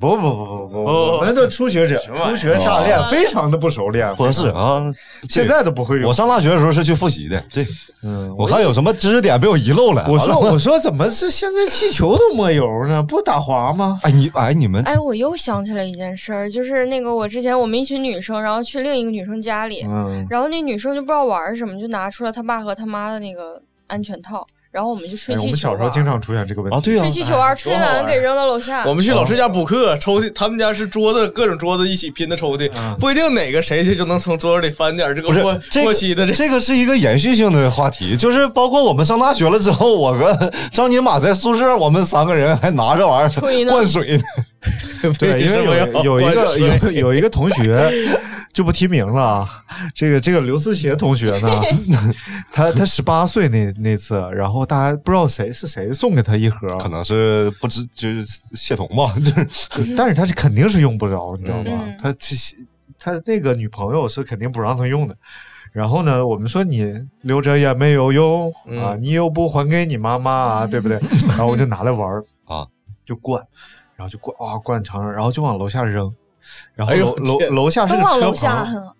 [0.00, 4.14] 不不不不不，哦我们的初学者，初学乍练，非常的不熟练。
[4.14, 4.84] 不是啊，
[5.28, 6.08] 现在都不会用。
[6.08, 7.66] 我上大学的时候是去复习的，对
[8.02, 10.06] 嗯，我看有什么知识点被我遗漏了。
[10.08, 13.02] 我 说我说怎么是现在气球都没油呢？
[13.02, 13.98] 不打滑吗？
[14.02, 25.76] 哎你哎你们哎，我又想起来一件事儿，就是那个我之前我们一群女生，然后去另一个女生家里，嗯，然后那女生就不知道玩什么，就拿出了她爸和她妈的那个安全套，然后我们就吹哎，我们气球玩。
[25.76, 28.84] 小时候经常出现这个问题啊，对呀吹，气球玩，吹完给扔到楼下。
[28.86, 36.32] 我们去老师家补课，抽屉他们家是桌子，各种桌子一起拼的抽屉，不一定哪个谁去就能从桌子里翻点这个过这个过期的这。
[36.32, 44.22] 这个是一个延续性的话题，就是包括我们上大学了之后，我和 张金马在宿舍，我们三个人还拿这玩意儿灌水呢。
[45.18, 47.90] 对，因为有有一个有有一个同学
[48.58, 51.48] 就不提名了啊，这个这个刘思协同学呢，
[52.50, 61.84] 他他十八岁那那次，然后大家不知道谁是谁送给他一盒，可能是不知就是谢童吧，就是但是他是肯定是用不着，你知道吗？
[61.86, 62.12] 嗯他
[62.98, 65.16] 他那个女朋友是肯定不让他用的。
[65.70, 70.98] 然后呢，我们说你留着也没有用、嗯啊，你又不还给你妈妈啊，对不对？
[71.28, 72.10] 然后我就拿来玩
[72.46, 72.66] 啊，
[73.06, 73.40] 就灌，
[73.94, 76.12] 然后就灌啊灌场上，然后就往楼下扔，
[76.74, 78.94] 然后哎楼 楼天楼下是个车棚，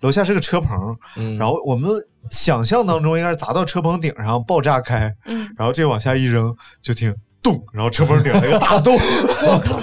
[0.00, 1.38] 楼下是个车棚，嗯。
[1.38, 1.90] 然后我们
[2.30, 9.80] 想象当中应该是砸到车棚顶上爆炸开，嗯，然后这往下一扔，就听咚，然后车棚顶了一个大洞，我靠！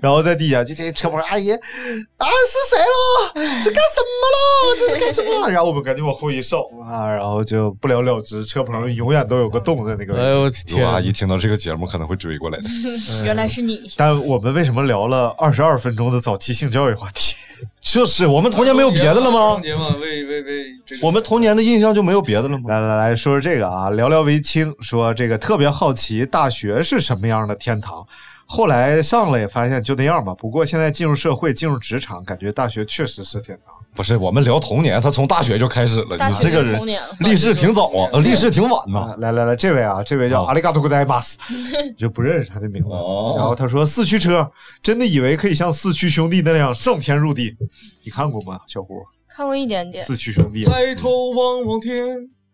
[0.00, 3.62] 然后在地下就这车棚，阿姨啊是谁了？
[3.64, 4.76] 这干什么了？
[4.78, 5.48] 这是干什么？
[5.50, 10.24] 然后我们赶紧往后一扫啊，然后就不了了之，车棚永远都有个洞在那个位置。
[10.26, 10.92] 哎呦我如天果！
[10.92, 12.68] 阿姨听到这个节目，可能会追过来的。
[13.24, 13.90] 原来是你。
[13.96, 17.34] 但我们为什么聊了二十二分钟的早期性教育话题？
[17.80, 19.62] 就是我们童年没有别的了吗童？
[19.62, 22.64] 年嘛，为为为这个我们童年的印象就没有别的了吗？
[22.68, 28.06] 来来来说说这个啊，聊聊为清，说这个特别好奇大学是什么样的天堂。
[28.50, 30.34] 后来上了也发现就那样吧。
[30.34, 33.74] 不过现在进入社会、进入职场，感觉大学确实是天堂。
[33.94, 36.16] 不是，我们聊童年，他从大学就开始了。
[36.16, 41.36] 你这个人就童年了历史挺早啊，呃历史挺晚啊呐。，来来来，这位啊，这位叫哦阿里嘎多古代马斯，
[41.94, 42.88] 就不认识他的名字。
[42.88, 44.50] 哦然后他说四驱车
[44.82, 47.54] 真的以为可以像四驱兄弟那样上天入地，
[48.02, 49.02] 你看过吗，小胡？
[49.28, 52.06] 看过一点点，四驱兄弟，抬头望望天，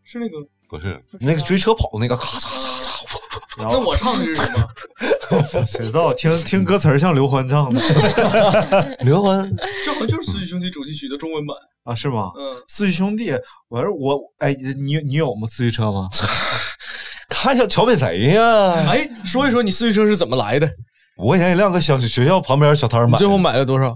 [0.02, 0.38] 是那个？
[0.66, 2.93] 不是那个追车跑那个，咔嚓嚓嚓，
[3.58, 5.64] 那我唱的是什么？
[5.66, 7.80] 谁知道听听歌词儿像刘欢唱的
[9.04, 9.48] 刘欢
[9.84, 11.56] 这好像就是《四驱兄弟》主题曲的中文版。
[11.84, 11.94] 啊？
[11.94, 12.30] 是吗？
[12.38, 13.30] 嗯，四驱兄弟，
[13.68, 15.46] 我说我哎，你你有吗？
[15.46, 16.08] 四驱车吗？
[17.28, 18.72] 看一下桥本谁呀？
[18.88, 20.68] 哎，说一说你四驱车是怎么来的？
[21.18, 23.12] 五块钱一辆，搁小学校旁边小摊儿买。
[23.12, 23.90] 你最后买了多少？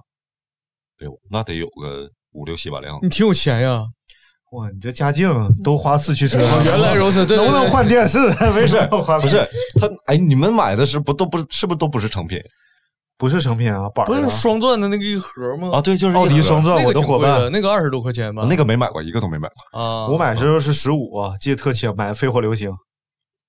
[1.01, 2.99] 哎呦，那得有个五六七八辆。
[3.03, 3.85] 你挺有钱呀！
[4.53, 5.31] 哇，你这家境
[5.63, 7.69] 都花四驱车，哦 原来如此，对能不能？
[7.69, 8.19] 换电视？
[8.57, 9.19] 为什么要花？
[9.19, 9.47] 不是
[9.79, 12.41] 他，哎，你们买的是不都不是是不是都不是成品
[13.19, 15.71] 不是成品啊，板不是双钻的那个一盒吗？
[15.75, 17.53] 啊？，对，就是奥迪双钻，那个我的伙挺贵的，伴。
[17.53, 18.47] 那个二十多块钱吧？
[18.49, 19.81] 那个没买过，一个都没买过。
[19.81, 22.71] 啊，我买的时候是十五，记得特清，买的飞火流星。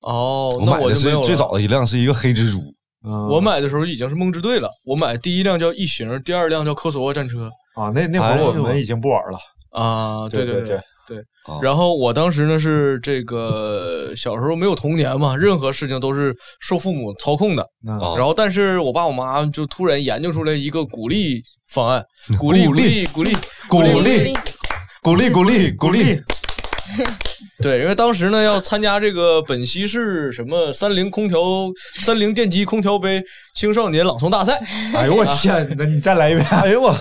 [0.01, 2.59] 哦，我买的那就没有最早的一辆是一个黑蜘蛛，
[3.07, 9.39] 嗯我买的时候已经是梦之队了，我买第一辆叫异形，第二辆叫科索沃战车啊，那那会儿我们已经不玩了。
[9.71, 11.17] 啊，对对对对
[11.61, 17.65] 然后我当时呢是这个小时候没有童年嘛，任何事情都是受父母操控的。
[17.83, 21.41] 然后，但是我爸我妈就突然研究出来一个鼓励
[21.73, 22.03] 方案，
[22.39, 23.35] 鼓励鼓励励鼓励
[23.67, 24.33] 鼓励励
[25.01, 26.21] 鼓励鼓励鼓励，
[27.61, 31.39] 对，因为当时呢要参加这个本溪市什么三菱空调、
[31.99, 33.23] 三菱电机空调杯
[33.55, 34.61] 青少年朗诵大赛，
[34.93, 36.95] 哎呦我天，那你再来一遍，哎呦我，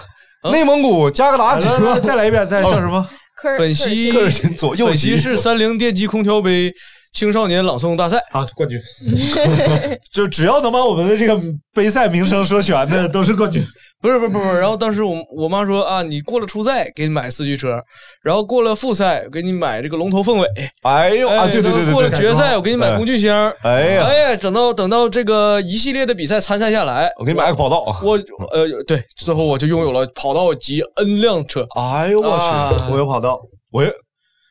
[0.50, 3.06] 内蒙古加格达来来来再来一遍，再叫什么？
[3.40, 6.74] 科尔本溪科尔沁左右本溪旗市三菱电机空调杯
[7.12, 8.18] 青少年朗诵大赛。
[8.32, 8.80] 啊，冠军！
[10.12, 11.40] 就只要能把我们的这个
[11.72, 13.64] 杯赛名声说全的，都是冠军。
[14.00, 17.82] 不是不是不是，然后当时我我妈说啊，你过了初赛给你买四驱车，
[18.22, 20.46] 然后过了复赛给你买这个龙头凤尾，
[20.82, 24.04] 哎呦啊，哎对对对对过了，决赛我给你买工具箱，哎呀。
[24.06, 28.18] 哎呀，等到等到这个一系列的比赛参赛下来，我给你买个跑道，我
[28.52, 32.70] 呃对，最后我就拥有了跑道及 N 辆车，哎呦我啊。
[32.72, 33.40] 去，我有跑道，
[33.72, 33.92] 我也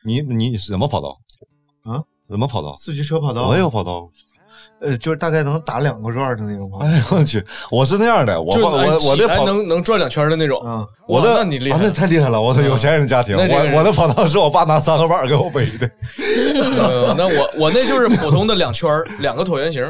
[0.04, 1.08] 你你是什么跑道？
[1.84, 2.02] 啊？
[2.28, 2.74] 什么跑道？
[2.74, 4.06] 四驱车跑道，我也有跑道。
[4.80, 6.78] 呃，就是大概能打两个转的那种吧。
[6.82, 10.60] 哎呦我去，我是那样的，我我我的跑能能转两圈的那种。
[10.64, 15.90] 嗯，我的啊那那你厉害那，太厉害了，我的有钱人家庭，我我的跑道是我爸拿三个板儿给我背的。
[16.78, 19.84] 呃 那我我那就是普通的两圈儿两个椭圆形。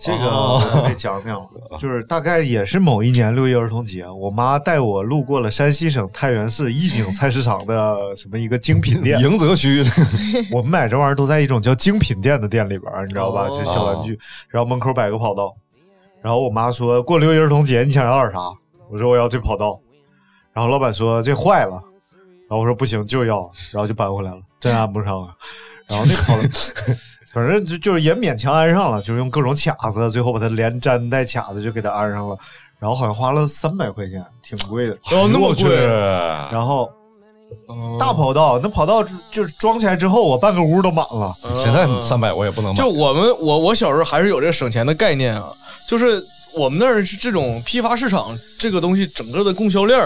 [0.00, 1.46] 这个我得讲讲，
[1.78, 9.84] 就是大概也是某一年六一儿童节，我妈带我路过了山西省太原市义景菜市场的 什么一个精品店，迎泽区，
[10.50, 13.46] 我们买这玩意儿都在一种叫精品店的店里边儿，你知道吧？
[13.48, 15.54] 哦就小玩具，然后门口摆个跑道，
[16.20, 18.40] 然后我妈说过六一儿童节你想要点啥？
[18.90, 19.78] 我说我要这跑道，
[20.52, 21.80] 然后老板说这坏了，
[22.48, 25.34] 然后我说不行就要，然后就搬回来了，真安不上啊。
[25.86, 26.48] 然后那跑道，
[27.34, 32.36] 反正就就是也勉强安上了，就是用各种卡子，最后把它连粘带卡子就给它安上了，
[32.78, 34.94] 然后好像花了三百块钱，挺贵的。
[35.10, 35.84] 哦，那么贵，
[36.52, 36.88] 然后
[37.66, 41.34] 哦大跑道那跑道就就是装起来之后，我半个屋都满了。
[41.56, 42.88] 现在三百我也不能买就。
[42.88, 45.52] 我们我我小时候还是有这个省钱的概念啊，
[45.88, 46.22] 就是
[46.56, 48.28] 我们那儿是这种批发市场
[48.60, 50.00] 这个东西整个的供销链，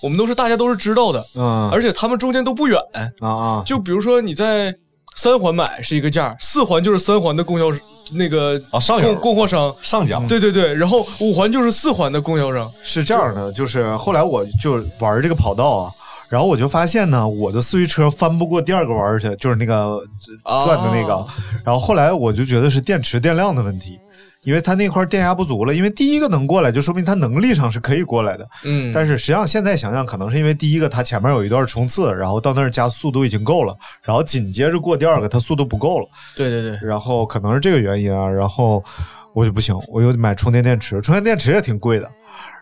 [0.00, 2.80] 我们都是大家都是知道的，嗯而且他们中间都不远。
[3.20, 4.72] 啊啊，就比如说你在
[5.16, 7.76] 三环买是一个价，四环就是三环的供销
[8.12, 9.14] 那个啊上游。
[9.14, 12.70] 供供货商，上家对对对，然后五环就是四环的供销商。
[12.82, 15.92] 是这样的，就是后来我就玩这个跑道啊，
[16.28, 19.98] 然后我就发现呢，我的四驱车翻不过第二个弯去，就是那个
[20.42, 21.26] 啊转的那个。
[21.64, 23.98] 然后后来我就觉得是电池电量的问题，
[24.42, 25.74] 因为他那块电压不足了。
[25.74, 28.48] 因为第一个能过来，就说明他能力上是可以过来的。
[28.64, 36.08] 嗯，但是实际上现在想想，可能是因为第一个他前面有一段冲刺，然后到那儿加速度已经够了，然后紧接着过第二个他速度不够了。
[36.36, 38.82] 对对对，然后可能是这个原因啊，然后
[39.34, 42.10] 我就不行，我又买充电电池，充电电池也挺贵的，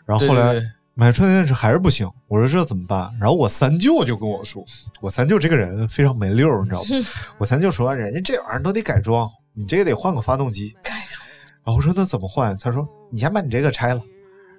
[0.05, 3.11] 然后后来对对对买充电电池还是不行，我说这怎么办？
[3.21, 4.65] 然后我三舅就跟我说，
[5.03, 6.89] 我三舅这个人非常没溜，你知道吗？
[7.37, 10.75] 我三舅说，人家这玩意儿都得改装，你这个得换个发动机。
[10.83, 11.26] 改装
[11.67, 12.57] 然后我说那怎么换？
[12.57, 14.01] 他说你先把你这个拆了，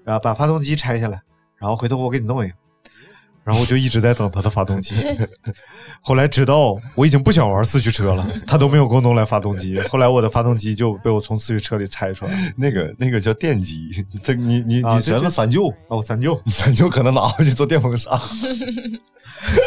[0.03, 1.21] 然后把发动机拆下来，
[1.57, 2.53] 然后回头我给你弄一个。
[3.45, 4.93] 然后我就一直在等他的发动机，
[6.03, 9.79] 后来直到我已经不想玩四驱车了，他都没有给我弄来发动机。
[9.83, 12.37] 后来我的发动机就被我从四驱车里拆出来了。
[12.57, 18.19] 那个那个叫电机，这你你啊你学了三舅，哦，我三舅三舅可能拿回去做电风扇。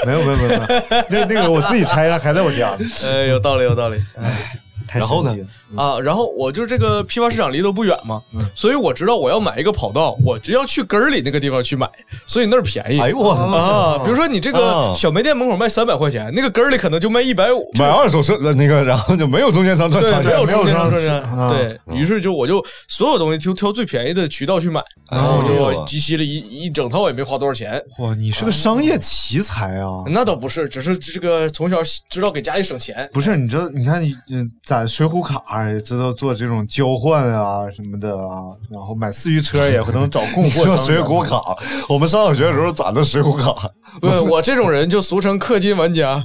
[0.05, 0.61] 没有没有没有，
[1.09, 2.85] 那那个我自己拆了，还在我家呢。
[3.05, 3.99] 呃，有道理有道理。
[4.15, 5.37] 太然后呢？
[5.77, 8.21] 啊，然后我就这个批发市场离得不远嘛，
[8.55, 11.89] 所以我知道我要买一个跑道，我只要去根儿里那个地方去买，
[12.27, 13.01] 所以那儿便宜。
[13.01, 17.71] 哎呦我啊，比如说你这个啊小卖店门口卖三百块钱，那个根儿里可能就卖一百五。
[17.79, 27.81] 买二手车那个，然后就没有中间商赚对，差价没有中间商赚差价对于是就我就所有东西就挑最便宜的渠道去买，然后我就集齐了一一整套，也没花多少钱。
[27.99, 30.03] 哇，你是个商业奇才啊！
[30.07, 33.09] 那倒不是，只是这个从小知道给家里省钱。
[33.13, 40.77] 不是，你知道，你看你嗯，攒水浒卡也知道做这种交换啊什么的啊，然后买四驱车也可能找供货商。
[40.79, 41.55] 水浒卡，
[41.87, 43.55] 我们上小学的时候攒的水浒卡，
[44.01, 46.25] 不，我这种人就俗称氪金玩家。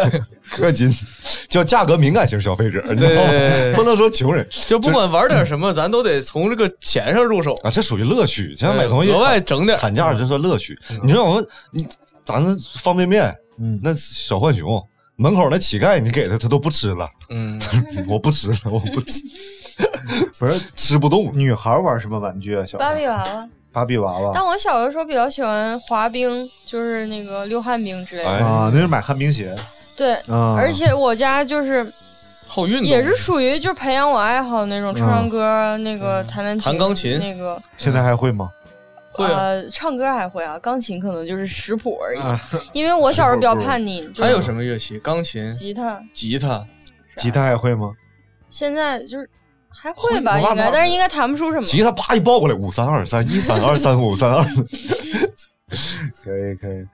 [0.56, 0.90] 氪金
[1.48, 3.74] 叫价格敏感型消费者，你知道吗对？
[3.74, 8.56] 不能说穷人就不管玩点什么，咱都得从这个钱上入手，啊，这属于乐趣。
[8.56, 9.76] 像买东西额外整点。
[9.76, 10.78] 砍价，这算乐趣。
[11.02, 11.86] 你说我们，你
[12.24, 14.82] 咱那方便面，嗯那小浣熊
[15.20, 17.60] 门口那乞丐，你给他他都不吃了，嗯，
[18.08, 19.20] 我不吃了， 我不吃，
[20.40, 21.30] 不是吃不动。
[21.34, 22.64] 女孩玩什么玩具啊？
[22.64, 23.48] 小芭比娃娃。
[23.70, 24.32] 芭比娃娃。
[24.34, 28.30] 但我小的时候比较喜欢滑冰，就是那个溜旱冰之类的。
[28.30, 28.38] 哎。
[28.38, 29.54] 啊，那是买旱冰鞋。
[29.94, 31.86] 对，啊，而且我家就是
[32.46, 32.84] 好运动。
[32.86, 37.18] 也是属于就培养我爱好那种，唱唱歌，那个弹弹琴弹钢琴。
[37.18, 38.48] 那个现在还会吗？
[39.12, 39.38] 会啊。
[39.38, 42.20] 呃，唱歌还会啊，钢琴可能就是识谱而已。
[42.20, 42.40] 啊，
[42.72, 44.98] 因为我小时候比较叛逆，还有什么乐器？
[44.98, 46.66] 钢琴、吉他，吉他。
[47.16, 47.92] 吉他还会吗？
[48.48, 49.28] 现在就是
[49.68, 51.64] 还会吧，应该，但是应该弹不出什么。
[51.64, 54.44] 吉他啪一抱过来，五三二三一三二三五三二。
[56.24, 56.84] 可以可以。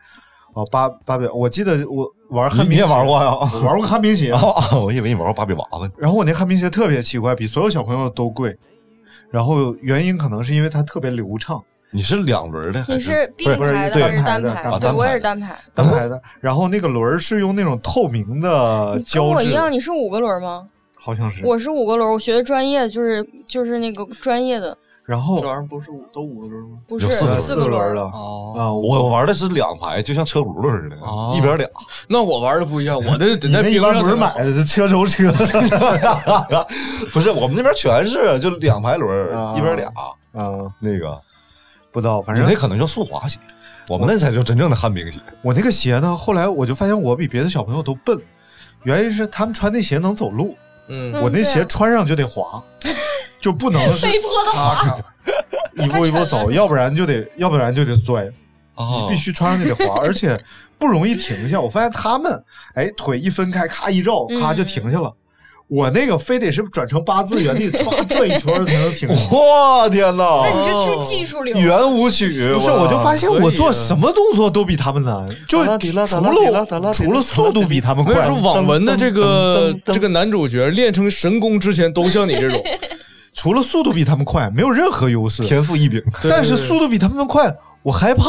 [0.54, 3.30] 哦，芭芭比，我记得我玩旱冰鞋也玩过呀？
[3.30, 4.40] 我玩过旱冰鞋，啊，
[4.82, 5.92] 我以为你玩过芭比娃娃呢。
[5.98, 8.56] 然后我那旱冰鞋特别奇怪，比所有小朋友都贵。
[9.30, 14.80] 然后原因可能是因为它特别流畅，你是两轮的还你是并排的对还是单单排的？
[14.80, 15.90] 对，我也啊单排是单排。
[15.90, 16.20] 单排的。
[16.40, 20.66] 然后那个轮是用那种透明的胶跟我一样，你是五个轮吗？
[20.98, 21.44] 好像是。
[21.46, 26.78] 我是五个轮，我学的专业就是就是那个专业的，然后这玩意儿不是五都五个轮吗？
[26.88, 31.66] 不是有四个轮的哦，啊，我玩的是两排，就像车轱辘似的，哦一边俩。
[32.08, 35.32] 那我玩的不一样， 我的得你那一在冰上买的，是车轴车。
[37.12, 39.86] 不是，我们那边全是就两排轮，啊一边俩。
[40.32, 41.18] 啊，那个，
[41.96, 43.38] 不知道，反正你那可能叫速滑鞋，
[43.88, 45.18] 我们那才叫真正的旱冰鞋。
[45.40, 48.20] 我那个鞋呢，后来我就发现我比别的小朋友都笨，
[48.82, 50.54] 原因是他们穿那鞋能走路，
[50.88, 52.62] 嗯，我那鞋穿上就得滑，
[53.40, 54.98] 就不能是被迫的滑。
[55.82, 58.30] 一步一步走，要不然就得，要不然就得摔，
[58.74, 60.38] 啊必须穿上就得滑， 而且
[60.78, 61.58] 不容易停下。
[61.58, 65.10] 我发现他们，哎，腿一分开，咔一绕，咔就停下了。
[65.68, 69.30] 我那个非得是转成八字原地，转转一圈才能停下。
[69.36, 70.42] 哇天哪！
[70.44, 71.56] 那你就去技术流。
[71.56, 75.70] 圆舞曲不是，我就发现我做什么动作都比他们难，就除
[76.30, 82.62] 了除了速度比他们快我跟你，说，网文的这个这个男主角练成神功之前，都像你这种，
[83.34, 85.42] 除了速度比他们快，没有任何优势。
[85.42, 86.00] 天赋异禀。
[86.30, 87.52] 但是速度比他们快，
[87.82, 88.24] 我害怕。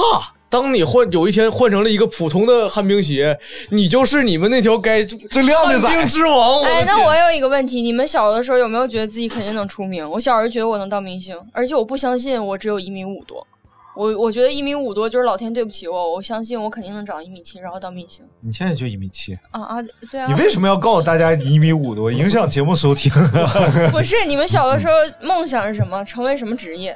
[0.50, 3.38] 当你换有一天换成了一个普通的旱冰鞋，
[3.70, 6.64] 你就是你们那条街最亮的仔旱冰之王。
[6.64, 10.10] 哎，那我有一个问题，你们小的时候有没有觉得自己肯定能出名？
[10.10, 13.46] 我小时候觉得我能当明星，而且我不相信我只有一米五多。
[13.94, 19.78] 我我觉得一米五多就是老天对不起我，我相信我肯定能长一米七，然后当明星你现在就一米七，啊啊！
[20.12, 23.12] 对啊你，为什么要告诉大家你一米五多，影响节目收听？
[23.92, 26.06] 不是你们小的时候梦想是什么？
[26.06, 26.96] 成为什么职业？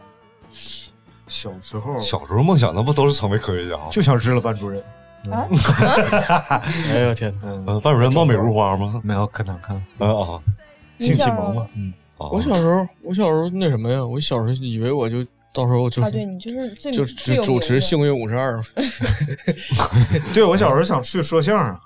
[1.32, 3.84] 小时候小时候梦想那不都是成为科学家吗？
[3.90, 4.84] 就想知了班主任，
[5.32, 5.48] 啊？
[6.94, 7.34] 哎呦天！
[7.42, 9.00] 嗯，呃，班主任貌美如花吗？
[9.02, 10.40] 没有可难看，啊啊
[11.00, 12.28] 性启蒙嘛，嗯，啊！
[12.30, 14.04] 我小时候，我小时候那什么呀？
[14.04, 18.60] 我小时候以为我就到时候就啊，对你就是最就最有就主持《幸运五十二》。
[20.36, 21.80] 对我小时候想去说相声，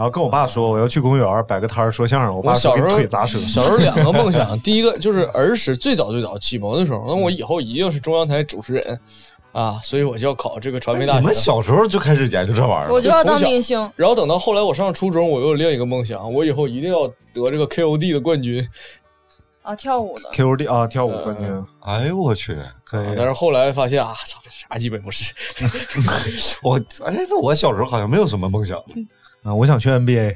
[0.00, 9.00] 然后跟我爸说我要去公园摆个摊儿说相声，我爸小时候腿砸折，小时候两个梦想，第一个就是儿时最早最早启蒙的时候，那我以后一定是中央台主持人
[9.52, 11.18] 啊，所以我就要考这个传媒大学。
[11.18, 12.92] 你们小时候就开始研究这玩意儿？
[12.94, 13.78] 我就要当明星。
[13.94, 18.66] 然后等到后来我上初中，我又有另一个梦想，我以后一定要得这个 KOD 的冠军。
[19.60, 22.56] 啊，跳舞的，KOD 啊，跳舞冠军哎呦我去！
[22.84, 23.26] 可以但。
[23.26, 25.34] 是后来发现啊，操，啥基本不是。
[26.64, 28.82] 我哎，那我小时候好像没有什么梦想。
[29.42, 30.34] 啊，我想去 NBA，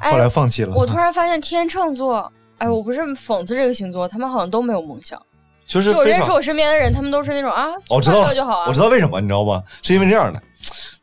[0.00, 0.74] 哎后来放弃了。
[0.74, 5.20] 我突然发现天秤座，哎，我不是讽刺这个星座，他们好像都没有梦想。
[5.66, 8.66] 就是就我认识我身边的人，他们都是那种啊，我知道就好啊。
[8.68, 9.62] 我知道为什么，你知道吧？
[9.82, 10.42] 是因为这样的，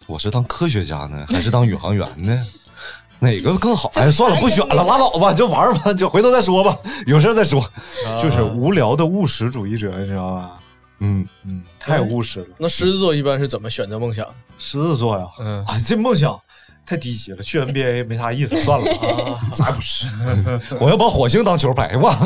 [0.07, 2.37] 我是当科学家呢，还是当宇航员呢？
[3.17, 3.89] 哪个更好？
[3.95, 6.77] 哎，算了，不选了，拉倒吧，就玩吧，就回头再说吧，
[7.07, 7.63] 有事再说。
[8.21, 10.51] 就是无聊的务实主义者，你知道吧？
[10.99, 12.47] 嗯，嗯，太务实了。
[12.59, 14.25] 那狮子座一般是怎么选择梦想？
[14.59, 16.39] 狮子座呀，嗯，啊，这梦想
[16.85, 20.07] 太低级了，去 NBA 没啥意思，算了啊， 啥也不是？
[20.81, 22.17] 我要把火星当球拍，哇，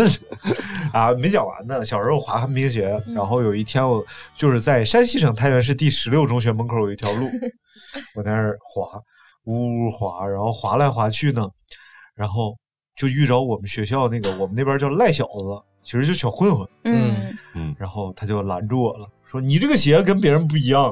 [0.91, 1.11] 啊。
[1.13, 4.03] 没讲完呢，小时候滑旱冰鞋，然后有一天我
[4.35, 7.27] 就是在山西省太原市第十六中学门口有一条路，
[8.15, 8.87] 我在那儿滑，
[9.45, 11.47] 呜呜滑，然后滑来滑去呢，
[12.15, 12.55] 然后
[12.95, 16.67] 就遇着我们学校那个我们那边叫赖小子，其实就小混混，
[17.53, 20.91] 嗯，然后他就拦住我了，说你这个鞋跟别人不一样。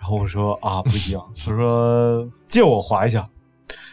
[0.00, 1.22] 然后我说啊，不一样。
[1.36, 3.28] 他说借我滑一下，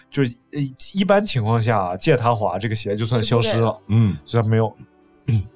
[0.09, 0.59] 就是呃
[0.93, 4.73] 一般情况下借他滑这个鞋就算消失了，嗯，虽然没有。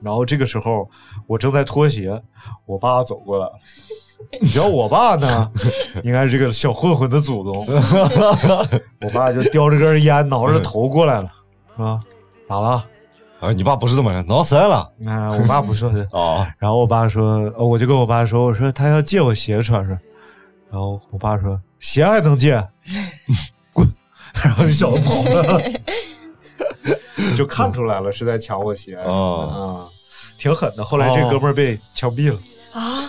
[0.02, 0.86] 然后这个时候
[1.26, 2.22] 我正在脱鞋，
[2.66, 3.54] 我爸走过来了。
[4.42, 5.48] 你知道我爸呢，
[6.04, 7.66] 应该是这个小混混的祖宗。
[9.02, 11.32] 我爸就叼着根烟，挠着头过来了，
[11.76, 12.00] 是吧？
[12.46, 12.86] 咋了？
[13.40, 16.02] 啊，你爸不是这么人，挠腮了啊，我爸不是的。
[16.12, 16.46] 啊？
[16.60, 19.98] 然后我爸说，呃我就跟我爸说，我说他要借我鞋穿上，
[20.72, 22.56] 然后我爸说鞋还能借，
[23.74, 23.88] 滚！
[24.42, 25.62] 然后这小子跑了，
[27.36, 29.90] 就看出来了是在抢我鞋啊、哦
[30.38, 30.84] 挺狠的。
[30.84, 32.40] 后来这哥们儿被枪毙了，
[32.74, 33.08] 啊，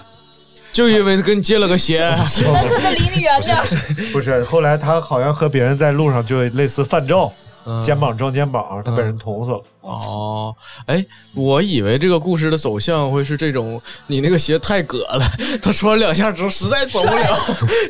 [0.71, 2.01] 就因为跟你借了个鞋，
[2.45, 3.57] 那可得离你远点。
[4.13, 4.45] 不是？
[4.45, 7.33] 后来他好像和别人在路上就类似犯照
[7.65, 9.63] 嗯肩膀撞肩膀，他被人捅死了。
[9.83, 10.55] 哦，
[10.87, 11.05] 哎，
[11.35, 15.21] 我以为这个故事的走向会是这种，你那个鞋太硌了，
[15.63, 17.37] 他穿两下之后实在走不了，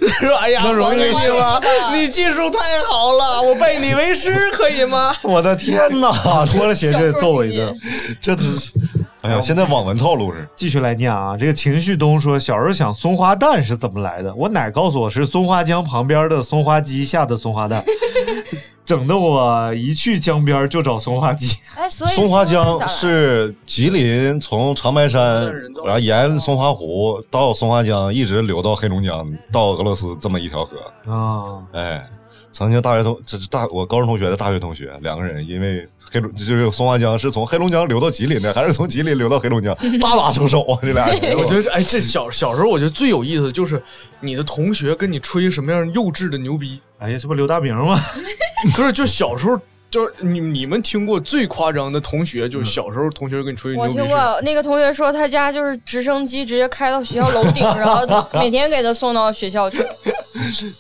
[0.09, 0.99] 他 说：“哎呀，那容易
[1.39, 1.61] 吗？
[1.93, 6.13] 你技术太好了，我拜你为师可以吗我的天哪，
[6.47, 7.75] 脱了鞋就得揍我一顿。
[8.21, 8.43] 这这，
[9.23, 14.35] 哎呀，现在网文套路是继续来念啊，这个秦旭东说，小时候想松花蛋是怎么来的？
[14.35, 17.85] 我奶告诉我是松花江旁边的松花鸡下的松花蛋，
[18.85, 21.57] 整的我一去江边就找松花鸡。
[21.77, 25.45] 哎，所以松花江是吉林从长白山，
[25.85, 30.77] 然后沿松花湖到松花江，一直流到黑龙江，到俄罗斯这么一条河。
[31.13, 32.05] 啊，哎，
[32.53, 40.79] 曾经大学同这是大我高中同学的大学同学，两个人因为黑龙就是松花江是从黑龙江流到吉林的，还是从吉林流到黑龙江，大打出手啊！
[40.83, 43.83] 这俩人，我觉得，哎，这小小时候我觉得最有意思的就是
[44.21, 47.99] 你的同学跟你吹什么样幼稚的牛逼，哎呀，这不刘大明吗？
[48.77, 49.59] 不是，就小时候。
[49.91, 59.85] 就是你你们听过最夸张的同学，就是小时候同学跟你吹牛我逼我听过那个同学说，他家就是直升机直接开到学校楼顶， 然后每天给他送到学校去。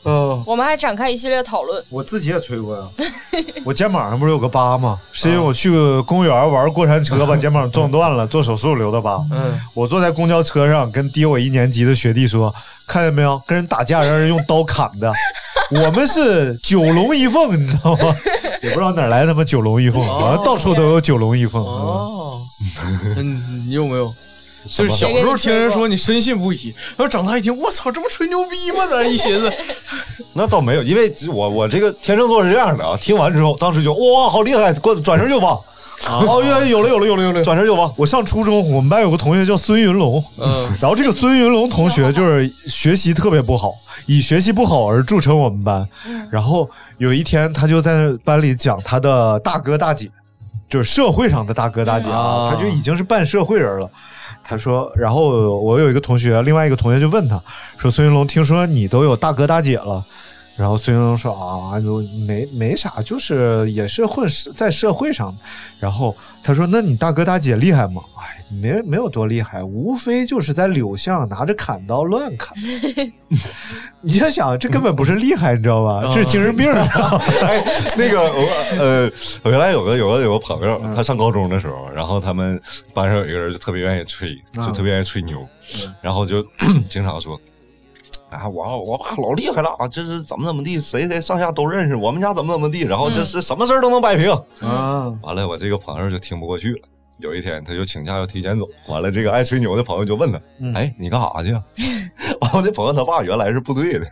[0.05, 1.85] 嗯， 我们还展开一系列讨论。
[1.91, 2.83] 我自己也吹过呀。
[3.65, 4.99] 我肩膀上不是有个疤吗？
[5.13, 5.71] 是因为我去
[6.03, 9.25] 公园玩过山车，把 肩膀撞断了，做手术留的疤。
[9.31, 12.55] 嗯，我坐在公交车上，跟低我一年级的学弟说
[12.87, 15.13] ：“看见没有，跟人打架让人用刀砍的，
[15.71, 18.15] 我们是九龙一凤，你知道吗？
[18.63, 21.63] 也不知道哪来他妈九龙一凤，好像到处都有九龙一凤。
[21.63, 22.41] 哦，
[23.17, 24.13] 嗯，你有没有？
[24.69, 28.87] 就是小时候听人说你深信不疑，然后长大一听，我操，这不吹牛逼吗？
[28.91, 29.53] 咱一寻思，
[30.35, 35.59] 那倒没有，因为我我这个天秤座是这样的啊，听完之后，当时就哇，好厉害，过转身就忘，
[36.09, 37.93] 哦，有有了有了有了有了，转身就忘。
[37.97, 43.73] 我上初中，我们班有个同学叫孙云龙，嗯，然后这个孙云龙同学就是学习特别不好，
[44.07, 45.87] 以学习不好而著称我们班。
[46.31, 50.11] 然后有一天，他就在班里讲他的大哥大姐，
[50.69, 53.91] 就是社会上的大哥大姐啊，啊他就已经是半社会人了。
[54.45, 57.41] 他说，然后我有一个同学，另外一个同学就问他
[57.79, 60.05] 说：“孙云龙，听说你都有大哥大姐了？”
[60.57, 65.35] 然后孙云龙说：“啊，就没没啥，就是也是混在社会上。”
[65.81, 72.57] 然后他说：“那你大哥大姐厉害吗？”哎，没没有多厉害，无非就是在柳巷拿着砍刀乱砍。
[74.03, 76.03] 你就想，这根本不是厉害，你知道吧？
[76.13, 77.21] 这是精神病啊！
[77.43, 77.65] 哎，
[77.97, 78.49] 那个我
[78.79, 79.11] 呃，
[79.43, 82.61] 我原来有个有个有个朋友，他上高中的时候，然后他们
[82.93, 85.47] 班上有一个人就特别愿意吹，就特别愿意吹牛，
[86.01, 86.45] 然后就
[86.89, 87.41] 经常说。
[88.31, 89.87] 啊，我我爸老厉害了啊！
[89.87, 94.31] 这是怎么怎么地，谁谁上下都认识，我们家怎么怎么地，然后这是什么事儿都能摆平。
[94.61, 96.79] 啊，完了，我这个朋友就听不过去了。
[97.23, 98.69] 有一天，他就请假要提前走。
[98.89, 100.41] 完了，这个爱吹牛的朋友就问他
[100.75, 101.63] ：“哎，你干啥去啊？”
[102.41, 104.07] 完，我这朋友他爸原来是部队的，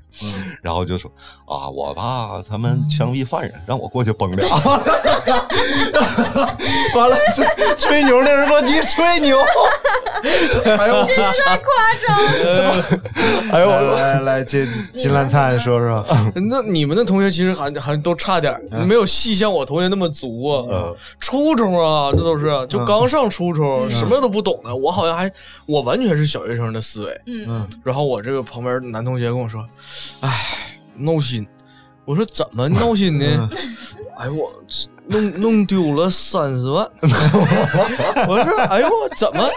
[0.62, 1.10] 然后就说
[1.46, 4.46] ：“啊，我爸他们枪毙犯人，让我过去崩俩。
[6.94, 9.36] ”完了，这吹牛的人说：“你吹牛。”
[10.78, 11.04] 哎呦，
[11.46, 11.66] 太夸
[12.06, 12.84] 张了！
[13.52, 16.04] 哎呦，来来来，金金兰灿说说，
[16.48, 20.62] 那你们的同学其实还还都差点儿，没有细像我同学那么足
[21.18, 24.74] 初中啊，这都是就刚上初中，什么都不懂呢。
[24.74, 25.30] 我好像还
[25.66, 27.20] 我完全是小学生的思维。
[27.26, 29.66] 嗯，然后我这个旁边男同学跟我说
[30.20, 30.30] ：“哎，
[30.96, 31.46] 闹心。”
[32.04, 33.48] 我说：“怎么闹心呢？”
[34.18, 34.52] 哎呦我
[35.06, 36.88] 弄弄丢了三十万。
[38.28, 39.48] 我说：“哎呦我怎么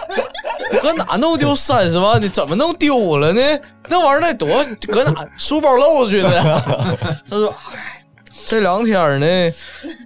[0.82, 2.28] 搁哪弄丢三十万呢？
[2.30, 3.40] 怎么弄丢了呢？
[3.88, 6.30] 那玩意儿得多搁哪书包漏出去的？”
[7.28, 8.00] 他说：“哎。”
[8.46, 9.26] 这两天呢，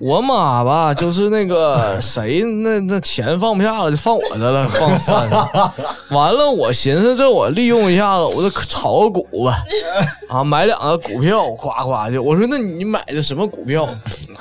[0.01, 5.35] 我妈吧，就是那个 谁，那那钱放不下了，就放我的了，放三十。
[6.15, 9.63] 完了，我寻思这我利用一下子，我就炒个股吧，
[10.31, 12.23] 啊，买两个股票，夸夸就。
[12.23, 13.89] 我说那你买的什么股票？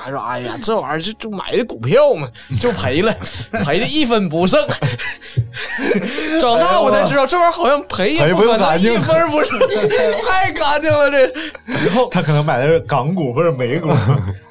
[0.00, 2.28] 他说哎呀，这玩意儿就就买的股票嘛，
[2.60, 3.12] 就赔了，
[3.64, 4.64] 赔的一分不剩。
[6.40, 9.58] 长大我才知道，这玩意儿好像赔也不可能干净一分不剩，
[10.26, 11.26] 太干净了这。
[11.66, 13.88] 然后他可能买的是港股或者美股。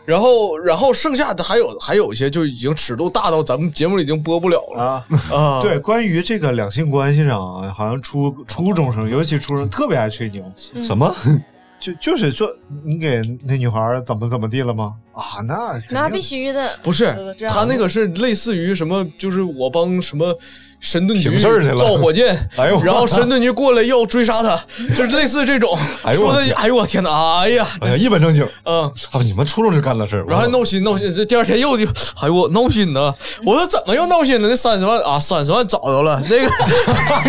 [0.07, 5.05] 然后，然后剩下的还有还有一些就已经尺度大到咱们节目里已经播不了了啊
[5.35, 5.61] 啊！
[5.61, 10.41] 对，关于这个两性关系上啊，好像初初中生，尤其初中特别爱吹牛，
[10.81, 11.13] 什么？
[11.77, 12.49] 就就是说
[12.85, 14.93] 你给那女孩怎么怎么地了吗？
[15.11, 16.69] 啊，那那必须的。
[16.81, 17.13] 不是
[17.49, 20.33] 他那个是类似于什么，就是我帮什么
[20.79, 24.55] 神盾局事去了造火箭， 哎呦然后神盾局过来要追杀他，
[24.95, 25.77] 就是类似这种
[26.13, 28.47] 说 的哎呦我天，哎呦我天哪，哎呀，哎呀，一本正经。
[28.63, 28.83] 嗯。
[29.11, 31.85] 啊，你们初中就干的事儿，然后还闹心闹心，这第二天又就，
[32.21, 33.13] 哎呦我闹心呢！
[33.45, 34.47] 我说怎么又闹心了？
[34.47, 36.21] 那三十万啊，三十万找着了。
[36.29, 36.51] 那个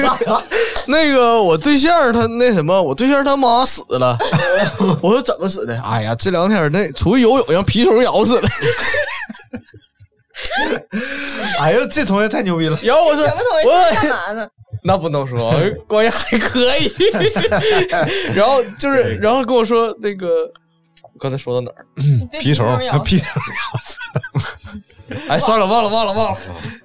[0.86, 4.16] 那个我对象他那什么，我对象他妈死了。
[5.00, 5.80] 我说怎么死的？
[5.82, 8.48] 哎呀，这两天那出去游泳让皮蜱虫咬死了。
[11.58, 12.78] 哎呦，这同学太牛逼了！
[12.82, 14.48] 然后我说什么同学干嘛呢？
[14.84, 15.52] 那不能说，
[15.86, 16.92] 关系还可以。
[18.34, 20.44] 然后就是，然后跟我说那个，
[21.02, 21.84] 我刚才说到哪儿？
[22.38, 22.66] 皮虫，
[23.04, 23.96] 皮虫咬死
[25.10, 26.38] 蜱，哎，算了，忘了，忘了，忘了。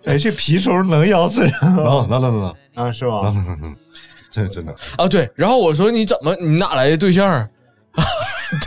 [0.06, 2.08] 哎，这皮虫能咬死人吗？
[2.10, 2.56] 能能能能
[2.88, 3.22] 啊，是吗？
[3.26, 3.76] 能能能，
[4.32, 4.74] 这真的。
[4.98, 7.48] 啊，对，然后我说你怎么你哪来的对象啊？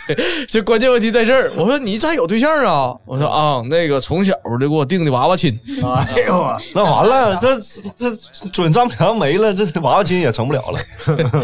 [0.07, 1.51] 对，这关键问题在这儿。
[1.57, 2.95] 我说你咋有对象啊？
[3.05, 5.59] 我说啊，那个从小的给我定的娃娃亲。
[5.82, 7.59] 哎呦我，那完了，这
[7.97, 10.78] 这准丈母娘没了，这娃娃亲也成不了了。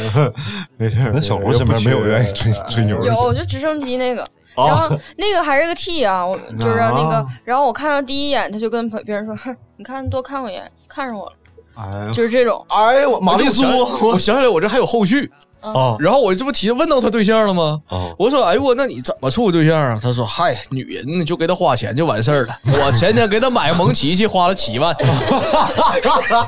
[0.77, 3.07] 没事儿，那小胡身边没有愿意吹吹牛的。
[3.07, 9.35] 有就直升机那个，然后那个还是个 T 啊，我就是那个啊，然后我看到第一眼，他就跟别人说，
[9.77, 11.33] 你看多看我一眼，看上我了，
[11.75, 12.65] 哎呦，就是这种。
[12.69, 13.63] 哎呦，我玛丽苏
[14.03, 15.31] 我想起来，我这还有后续。
[15.63, 17.81] 啊然后我这不提问到他对象了吗？
[17.89, 18.11] 啊！
[18.19, 22.57] 我说：“哎呦我，那你怎么处对象啊？”他说：“嗨，女人你就给他花钱就完事儿了。
[22.85, 24.95] 我前天给他买蒙奇奇，花了七万。
[24.97, 26.41] 太夸张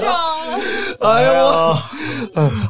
[0.00, 0.60] 了，
[1.00, 1.76] 哎呦我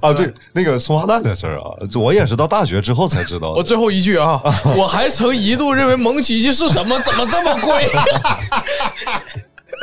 [0.00, 0.12] 啊！
[0.12, 1.64] 对，那个松花蛋的事儿啊，
[1.96, 3.56] 我也是到大学之后才知道的。
[3.56, 4.40] 我最后一句啊，
[4.76, 7.88] 我还曾一度认为蒙奇奇是什么，怎么这么贵？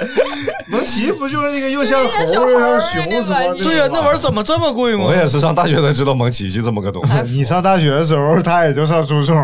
[0.67, 3.63] 蒙奇不就是那个又像猴又像熊什么那玩意儿？
[3.63, 5.05] 对呀、那玩意儿怎么这么贵吗？
[5.05, 7.13] 我也是上大学才知道蒙奇奇这么个东西。
[7.31, 9.35] 你上大学的时候，他也就上初中。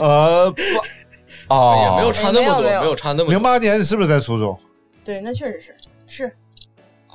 [0.00, 3.30] 呃，不啊，也没有差那么多，没有没有没有差那么多。
[3.30, 4.58] 零八年你是不是在初中？
[5.04, 5.74] 对，那确实是
[6.06, 6.36] 是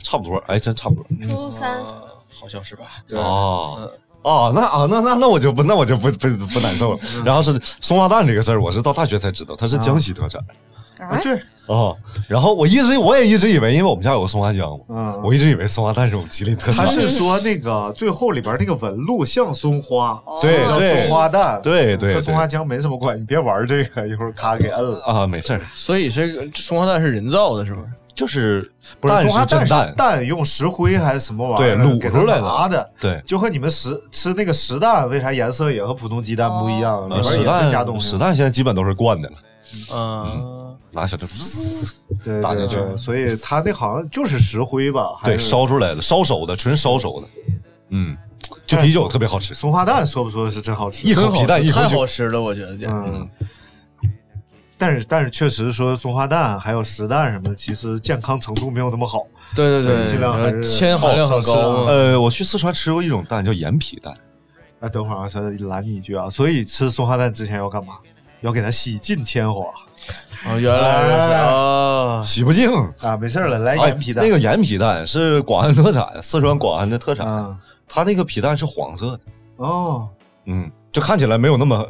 [0.02, 1.06] 差不多，哎，真差不多。
[1.28, 2.86] 初三，呃好像是吧？
[3.12, 3.92] 哦嗯
[4.24, 7.00] 哦，那啊，那那那我就不，那我就不不不难受了。
[7.26, 10.73] 然后是松花蛋这个事儿，我是到大学才知道，它是江西特产啊，
[11.22, 11.34] 对，
[11.68, 11.96] 啊。
[12.28, 16.92] 然后我一直我也一直以为，因为我们家有个松花江嘛，嗯我一直以为松花蛋是我们吉林特产他。
[16.92, 25.02] 是说那个最后里边那个纹路像松花，叫对对松花蛋，对对和松花江没什么关系，你别玩这个，一会儿咔给摁了。
[25.06, 27.88] 啊，没事儿，所以这个松花蛋是人造的，是不是？
[28.16, 32.90] 就是不是蛋松花蛋是蛋，蛋用石灰还是什么玩意儿对卤出来的的？
[33.00, 37.10] 对就和你们实吃那个实蛋，为啥颜色也和普通鸡蛋不一样？
[37.10, 38.12] 里边也会加蛋东西。
[38.12, 39.36] 实蛋现在基本都是灌的了，
[39.96, 40.53] 嗯，
[40.94, 41.26] 拿小就
[42.24, 45.14] 对打进去所以它那好像就是石灰吧？
[45.20, 47.28] 还对烧出来的，烧熟的，纯烧熟的，
[47.90, 48.16] 嗯，
[48.68, 51.08] 就啤酒特别好吃，松花蛋，说不说是真好吃？
[51.08, 52.88] 一口皮蛋一口太酒好吃了，我觉得这。
[52.88, 53.28] 嗯，
[54.78, 59.26] 但是但是确实说松花蛋还有实蛋什么的，其实健康程度没有那么好。
[59.56, 60.20] 对对对，
[60.98, 61.86] 含量很高。
[61.86, 64.14] 呃，我去四川吃过一种蛋叫盐皮蛋，
[64.80, 67.96] 哎，等会儿啊，稍微拦你一句啊，所以吃松花蛋之前要干嘛？
[68.44, 69.62] 要给它洗尽铅华
[70.46, 72.22] 啊，原来如此啊！
[72.24, 72.70] 洗不净。
[73.02, 73.16] 啊！
[73.20, 74.24] 没事了，来哎盐皮蛋。
[74.24, 77.26] 那个盐皮蛋是广安特产，四川广安的特产。
[77.26, 79.20] 嗯，它那个皮蛋是黄色的，
[79.58, 80.10] 哦
[80.46, 81.88] 嗯，就看起来没有那么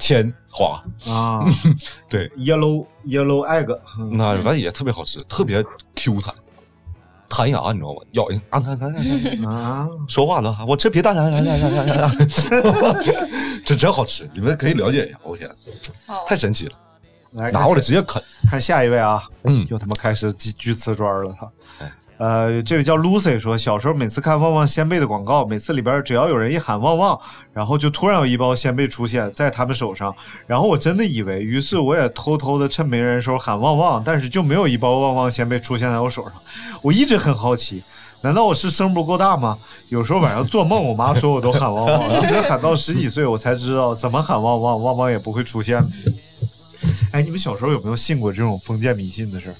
[0.00, 0.82] 铅花。
[1.06, 1.44] 啊
[2.10, 6.34] 对，，yellow yellow egg，嗯那反正也特别好吃，特别 Q 弹，
[7.34, 8.00] 弹牙，你知道吗？
[8.10, 12.10] 咬人啊，看看看看，啊，说话了，我吃皮蛋，来来来来来
[13.64, 15.18] 这真好吃，你们可以了解一下。
[15.22, 15.50] 我天，
[16.26, 16.72] 太神奇了，
[17.32, 18.22] 来拿过来直接啃。
[18.50, 21.50] 看下一位啊，嗯又他妈开始锯锯瓷砖了他。
[22.22, 27.20] 呃，这位叫 Lucy 说，小时候每次看旺旺仙贝的广告，每次里边只要有人一喊旺旺，
[27.52, 30.14] 然后就突然有一包仙贝出现在他们手上，
[30.46, 36.32] 然后我真的以为，于是我也偷偷的趁没人的时候喊旺旺，但是就没有一包旺旺仙贝出现在我手上。
[36.80, 37.82] 我一直很好奇，
[38.20, 39.58] 难道我是声不够大吗？
[39.88, 45.88] 有时候晚上做梦，我妈说我都喊旺旺，一直喊到十几岁，我才知道怎么喊旺旺，旺旺也不会出现的。
[47.10, 49.54] 哎，你们小时候有没有信过这种封建迷信的事儿？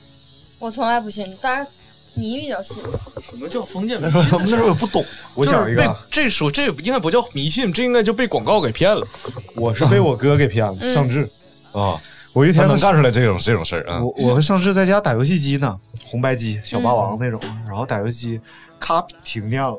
[0.61, 1.67] 我从来不信，当然
[2.15, 2.77] 你比较信。
[3.23, 4.51] 什么叫封建迷 那时候信？
[4.51, 5.05] 那时候也不懂，
[5.35, 9.07] 我讲一个啊，这说这应该不叫迷信，这应该就被广告给骗了。
[9.55, 11.29] 我是被我哥给骗了，嗯尚志。
[11.73, 11.99] 啊，
[12.35, 14.03] 我一天能干出来这种这种事儿啊。
[14.03, 18.41] 我我和尚志在家打游戏机呢，红白机、小霸王那种，然后打游戏，
[18.79, 19.79] 咔停电了。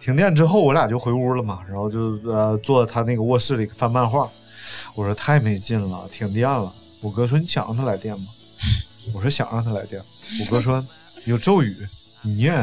[0.00, 4.28] 停电之后，我俩就回屋了嘛，然后就呃坐他那个卧室里翻漫画。
[4.94, 6.72] 我说太没劲了，停电了。
[7.02, 8.24] 我哥说你想让他来电吗？
[9.14, 10.00] 我说想让他来电。
[10.40, 10.82] 我哥说
[11.24, 11.76] 有咒语，
[12.22, 12.54] 你念。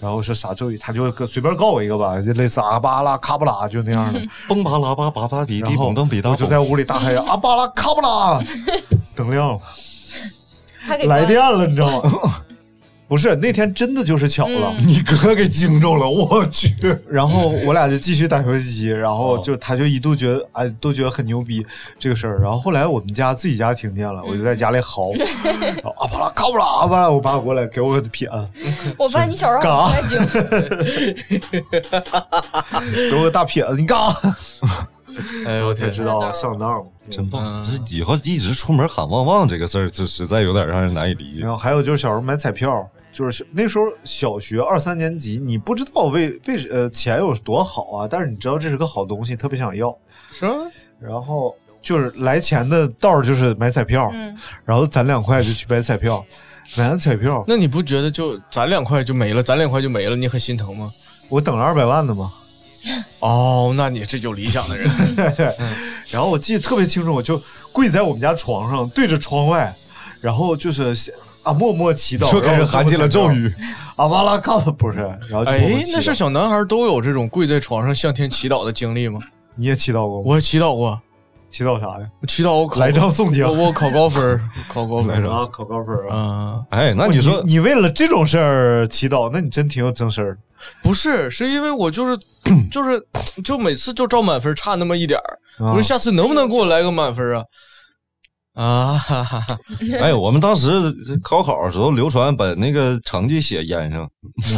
[0.00, 0.76] 然后我说啥咒语？
[0.76, 4.20] 他就搁随便告我一个吧，就类似阿巴拉卡布拉就那样的。
[4.48, 8.42] 蹦巴拉巴巴巴比比然后蹦噔比大蹦我就在屋里大喊阿巴拉卡布拉，
[9.14, 9.60] 灯亮了。
[11.06, 12.10] 来电了，你知道吗？
[13.12, 14.72] 不是那天真的就是巧了。
[14.78, 16.74] 嗯你哥给惊着了，我去！
[17.06, 21.62] 然后我俩就继续打游戏机，然后哦就他就一度觉得哎都觉得很牛逼
[21.98, 22.40] 这个事儿。
[22.40, 25.12] 然后后来我们家自己家停电了，我就在家里嚎，
[25.44, 28.48] 然后啊巴拉卡布拉啊巴拉，我爸过来给我个撇子，
[28.96, 30.18] 我发现你小时候嘎很爱惊，
[33.10, 33.98] 给我个大撇子，你干
[34.38, 34.88] 啥？
[35.46, 36.84] 哎呦我天，才知道上当了。
[37.10, 37.42] 真棒！
[37.44, 41.50] 嗯这以后一直出门喊旺旺这个事儿，这实在有点让人难以理解然。
[41.50, 49.96] 后还有就是小时候买彩票，就是那时候小学二三年级，你不知道为为呃钱有多好啊，但是你知道这是个好东西，特别想要。
[50.30, 50.54] 是吧？
[50.98, 56.24] 然后就是来钱的道儿就是买彩票，嗯，然后攒两块就去买彩票，
[56.76, 60.90] 买完彩票那你不觉得就攒两块就没了，攒两块就没了，你很心疼吗？
[61.28, 62.32] 我等了二百万的嘛。
[63.20, 65.54] 哦，那你这有理想的人， 对，
[66.10, 67.40] 然后我记得特别清楚，我就
[67.72, 69.72] 跪在我们家床上，对着窗外，
[70.20, 70.92] 然后就是
[71.42, 73.52] 啊默默祈祷，就开始喊起了咒语，
[73.96, 79.20] 啊巴拉靠，不是，然后就默默哎，那是小男孩都有这种跪在床上向天祈祷的经历吗？
[79.54, 80.24] 你也祈祷过吗？
[80.26, 81.00] 我祈祷过，
[81.48, 82.06] 祈祷啥呀？
[82.20, 86.16] 我祈祷我考来张宋江我我考高分，考高分啊，考高分啊！
[86.16, 90.38] 啊，哎，那你说你为了这种事儿祈祷，那你真挺有正事儿。
[90.82, 92.16] 不是，是因为我就是
[92.70, 93.04] 就是
[93.42, 97.44] 就每次就照满分差那么一点儿，啊我说下次能不能给我来个满分啊？
[98.54, 99.58] 啊，哈哈哈，
[99.98, 100.68] 哎，我们当时
[101.22, 104.06] 高考的时候流传把那个成绩写烟上，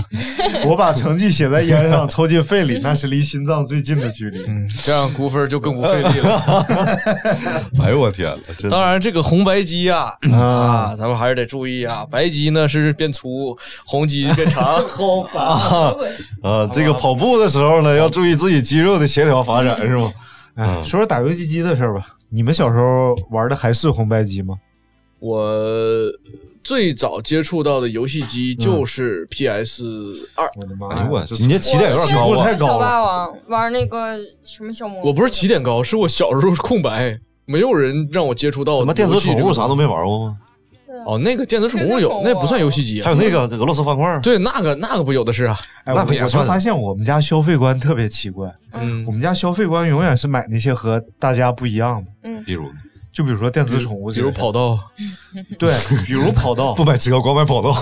[0.67, 4.43] 我把成绩写在烟上，抽进肺里，那是离心脏最近的距离。
[4.49, 6.67] 嗯，这样估分就更不费力了。
[7.81, 14.65] 哎呦我天呐，当然，这个红白机呀、啊啊，咱们还是得注意啊，白机呢是变粗，红机变长。
[14.89, 15.41] 好烦！
[16.43, 20.13] 啊，这个跑步的时候呢，要注意自己肌肉的协调发展，是吗？
[20.57, 22.09] 哎，说说打游戏机的事儿吧。
[22.35, 24.59] 你们小时候玩的还是红白机吗？
[25.21, 25.57] 我
[26.65, 29.85] 最早接触到的游戏机就是 PS
[30.35, 32.27] 二、我的妈哎呦我，这今天起点有点高啊！
[32.27, 39.85] 我太高了小霸王玩那个什么小魔，我不是起点高，是我小时候是空白，没有人让我接触到什么电子宠物啥都没。
[39.85, 40.39] 没玩过吗？
[41.07, 43.05] 哦，那个电子宠物有，那不算游戏机啊。
[43.05, 45.59] 还有那个俄罗斯方块，对，那个那个不有的是啊。
[45.85, 48.53] 哎，我我发现我们家消费观特别奇怪。
[48.73, 49.05] 嗯。
[49.07, 52.43] 我，们家消费观永远是买那些和大家不一样的，嗯。
[52.45, 52.65] 比如
[53.15, 54.77] 就比如说电子宠物比， 如跑道，
[55.57, 55.73] 对，
[56.05, 56.85] 比如跑道不。
[56.85, 57.73] 买车光买跑道，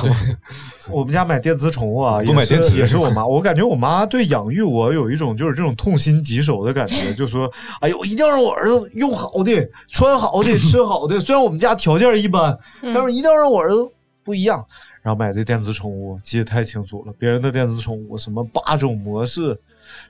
[0.92, 3.26] 我们家买电子宠物啊，也是不买电池也是我妈。
[3.26, 11.18] 我感觉我妈对养育我有一种就是这种痛心疾首的感觉， 就说：“哎呦，一定要让我儿子用好的、穿好的、吃好的。
[11.18, 13.88] 虽然我们家条件一般，但是一定要让我儿子
[14.22, 14.62] 不一样。”
[15.02, 19.58] 然后买的电子宠物记得太清楚了，别人的电子宠物什么八种模式，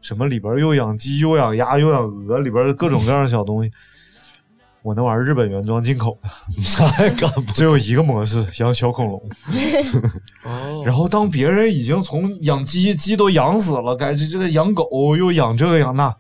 [0.03, 3.71] 什么里边又养鸡又养鸭又养鹅，里边的各种各样的小东西。
[4.83, 6.29] 我那玩意儿日本原装进口的，
[6.63, 9.23] 啥也干不只有一个模式，养小恐龙。
[10.45, 16.13] 哦然后当别人已经从养鸡，鸡都养死了，该这这个养狗又养这个养那，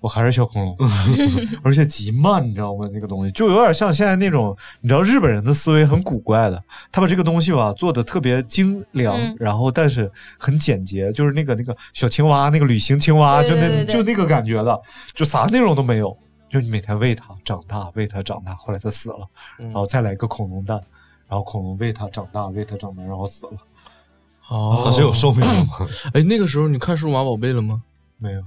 [0.00, 0.76] 我还是小恐龙，
[1.62, 2.88] 而且极慢，你知道吗？
[2.92, 14.76] 那个东西就有点像现在那种，你知道日本人的思维很古怪的，他把这个东西吧做的特别精良，嗯然后但是很简洁，就是那个那个小青蛙，那个旅行青蛙，就那就那个感觉的，
[15.14, 16.18] 就啥内容都没有。
[16.52, 19.26] 就你每天喂它长大，喂它长大，后来它死了，
[19.58, 20.76] 嗯然后再来一个恐龙蛋，
[21.26, 23.52] 然后恐龙喂它长大，喂它长大，然后死了。
[24.50, 25.88] 哦，它是有寿命的吗？
[26.12, 27.82] 哎，那个时候你看数码宝贝了吗？
[28.18, 28.44] 没有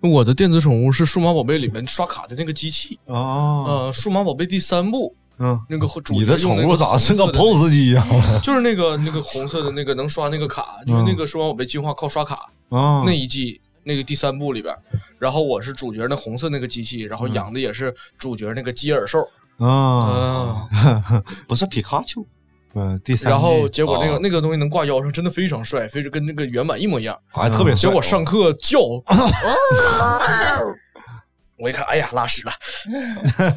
[0.00, 8.04] 我的电子宠物是数码宝贝里面刷卡的那个机器，哦，呃，数码宝贝第三部嗯，那个主你的宠物咋是个个 POS 机呀？
[8.42, 12.34] 就是那个那个红色的那个能刷那个卡，因为那个数码宝贝进化靠刷卡
[12.70, 14.74] 啊，那一季那个第三部里边，
[15.24, 22.20] 然后我是主角那红色那个机器，然后养的也是主角那个基尔兽啊，啊，不是皮卡丘，
[22.74, 27.18] 嗯，第三，然后结果那个哦那个东西能挂腰上，真的非常帅，非常跟那个原版一模一样。
[27.32, 27.88] 啊特别帅。
[27.88, 28.78] 结果上课叫，
[31.58, 32.52] 我一看，哎呀，拉屎了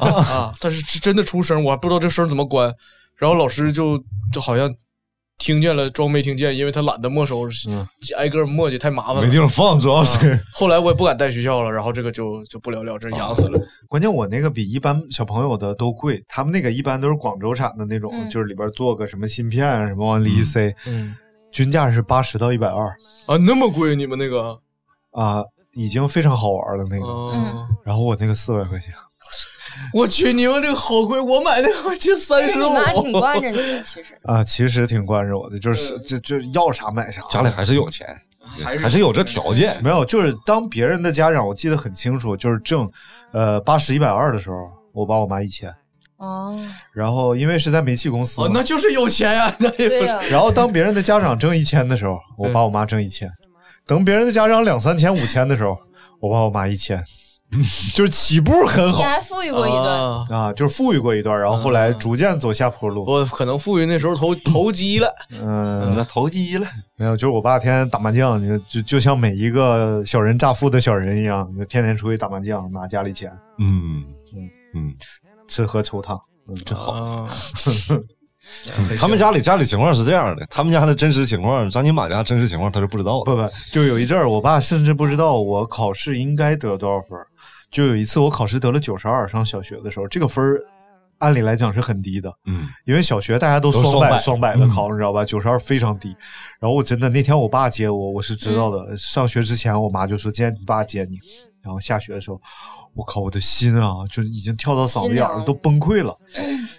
[0.00, 0.54] 啊！
[0.58, 2.74] 但是是真的出声，我还不知道这声怎么关。
[3.16, 4.02] 然后老师就
[4.32, 4.74] 就好像
[5.38, 7.48] 听见了，装没听见，因为他懒得没收，
[8.16, 9.30] 挨个磨叽太麻烦没。
[9.30, 10.38] 地方放，主要是。
[10.52, 13.60] 后来我也不敢带学校了，然后这个就就不了了之，养死了。
[13.88, 18.28] 关键我那个比一般小朋友的都贵，他们那个一般都是广州产的那种，嗯。
[18.28, 21.14] 就是里边做个什么芯片啊什么往里一塞，嗯
[21.50, 22.88] 均价是八十到一百二。
[23.26, 24.58] 啊，那么贵，你们那个？
[25.12, 27.06] 啊，已经非常好玩了那个。
[27.06, 28.92] 嗯，然后我那个四百块钱，
[29.94, 33.12] 我去，你们这个好贵，我买的我就三十但是你妈挺。
[33.12, 34.18] 惯着你的，其实。
[34.24, 37.20] 啊，其实挺惯着我的，就是这这要啥买啥。
[37.30, 38.06] 家里还是有钱，
[38.62, 39.78] 还是还是有这条件。
[39.82, 42.90] 没有，就是当别人的家长，我记得很清楚，就是挣，
[43.32, 44.56] 呃八十一百二的时候，
[44.92, 45.72] 我爸我妈一千，
[46.16, 46.58] 哦，
[46.92, 53.28] 然后因为是在煤气公司，哦，那就是有钱呀，那也对呀、然后当别人的家长挣一千的时候，我爸我妈挣一千；
[53.86, 55.76] 等别人的家长两三千、五千的时候，
[56.20, 57.04] 我爸我妈一千，
[57.94, 58.98] 就是起步很好。
[58.98, 60.24] 你还富裕过一段，啊。
[60.30, 63.04] 啊，就是富裕过一段，然后后来逐渐走下坡路。
[63.06, 73.30] 我可能富裕那时候投投机了，嗯，那投机了，没有，就是我爸天天打麻将，就就就像每一个小人乍富的小人一样，就天天出去打麻将，拿家里钱。
[73.58, 74.50] 嗯嗯。
[74.74, 74.94] 嗯，
[75.48, 77.26] 吃喝抽烫，嗯，真好。
[78.70, 83.24] 啊 他们家里家里情况是这样的，他们家的真实情况，张金马家真实情况他是不知道的。
[83.24, 87.18] 不不，就有一阵儿，我爸甚至不知道我考试应该得多少分。
[87.70, 90.58] 就有一次我考试得了九十二，上小学的时候，这个分儿
[91.18, 95.24] 按理来讲是很低的，嗯，因为小学大家都双百百双百的考，你知道吧？
[95.24, 96.16] 九十二非常低。
[96.60, 98.96] 然后我真的那天我爸接我，我是知道的。
[98.96, 101.18] 上学之前，我妈就说今天你爸接你。
[101.60, 102.40] 然后下学的时候，
[102.94, 106.16] 我靠，我的心啊，就已经跳到嗓子眼儿了，都崩溃了。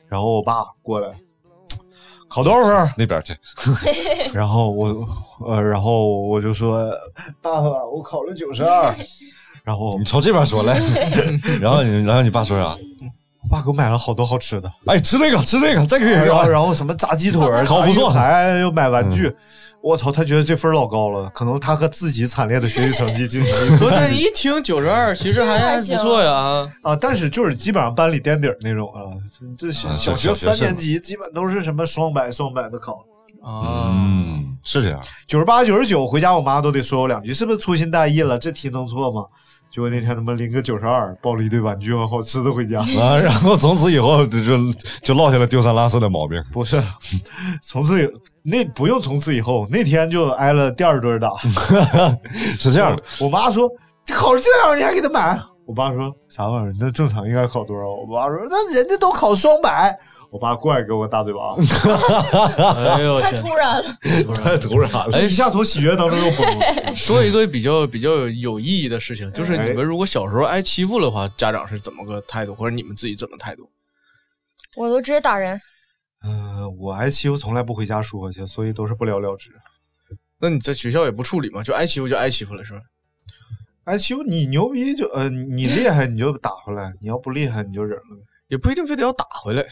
[0.07, 1.09] 然后我爸过来，
[2.29, 2.93] 考多少分？
[2.97, 3.35] 那边去，
[4.33, 5.07] 然后我
[5.45, 6.89] 呃，然后我就说
[7.41, 8.93] 爸爸，我考了九十二。
[9.65, 10.79] 然后你朝这边说来，
[11.59, 12.77] 然后你然后你爸说啥？
[13.43, 16.47] 我爸给我买了好多好吃的，哎，吃这个吃这个，这个也然后要。
[16.47, 19.33] 然后什么炸鸡腿儿、考不错炸鱼排又买玩具。
[19.81, 26.69] 我操，他觉得这分儿老高了，可能他和自己惨烈的学习成绩进行昨天一听九十二，其实还不错呀啊！
[26.81, 29.15] 啊，但是就是基本上班里垫底儿那种啊，
[29.57, 33.05] 这这小啊小学三年级基本都是什么双百双百的考，
[33.41, 34.99] 啊，嗯，是这样。
[35.25, 38.37] 九十八九十九回家我妈都得说我两句，是不是粗心大意了？
[38.37, 39.23] 这题能错吗？
[39.71, 42.79] 结果那天他妈拎个九十二，抱了一堆玩具和好吃的回家。
[42.99, 44.57] 啊，然后从此以后就就
[45.03, 46.43] 就落下了丢三落四的毛病。
[46.51, 46.81] 不是，
[47.61, 48.09] 从此以
[48.41, 51.29] 那不用从此以后，那天就挨了第二顿打。
[52.57, 53.69] 是这样的，我妈说
[54.11, 55.39] 考这样你还给他买？
[55.67, 56.73] 我爸说啥玩意儿？
[56.79, 57.87] 那正常应该考多少？
[57.87, 59.95] 我爸说那人家都考双百。
[60.31, 61.55] 我爸过来给我大嘴巴，
[62.95, 63.31] 哎呦我天！
[63.35, 63.83] 太突然了。
[64.33, 66.95] 太突然了，哎一下从喜悦当中又崩了。
[66.95, 73.69] 说一个比较比较有意义的事情，就是你们如果小时候挨欺负的话，家长是怎么个态度，或者你们自己怎么态度？
[74.77, 75.59] 我都直接打人，
[76.23, 79.49] 嗯、我挨欺负从来不回家说去，所以都是不了了之。
[80.39, 81.63] 那你在学校也不处理吗？
[81.63, 82.81] 就挨欺负就挨欺负了是吧？
[83.85, 88.21] 挨欺负你牛逼就呃你厉害你就打回来，你要不厉害你就忍了呗。
[88.47, 89.69] 也不一定非得要打回来，那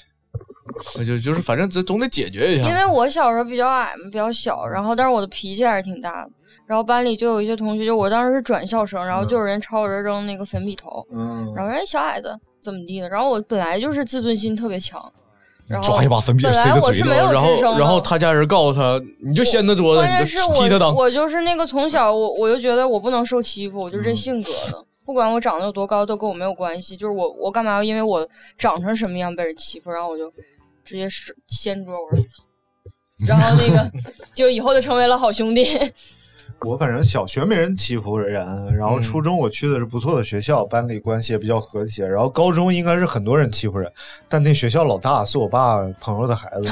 [1.06, 2.76] 就就是反正总总得解决一下因。
[2.76, 6.32] 为我小时候比较矮嘛，比较小，然后但是我的脾气还是挺大的。
[6.66, 15.02] 然后班里就有一些同学，就我当时是转校生，然后就有人朝我这扔那个粉笔头，嗯然后人小矮子怎么地的，然后我本来就是自尊心特别强，
[15.66, 17.34] 然后抓一把粉笔本塞来我是没他嘴里。
[17.34, 20.80] 然后有吱声的，然后他家人告诉他，你就掀他桌子，关键你就踢他裆。
[20.80, 30.30] 是我我就是那个从小我我就觉得我不能受欺负，我就是这性格的，不管我长得有多高都跟我没有关系，就是我我干嘛要因为我长成什么样被人欺负，然后我就
[30.88, 32.44] 直接是掀桌，我说操，
[33.28, 33.92] 然后那个
[34.34, 35.66] 就以后就成为了好兄弟。
[36.62, 42.08] 我反正小学没人欺负人，然后初中我去的是不错的学校，班里关系也比较和谐。
[42.08, 43.92] 然后高中应该是很多人欺负人，
[44.30, 46.72] 但那学校老大是我爸朋友的孩子，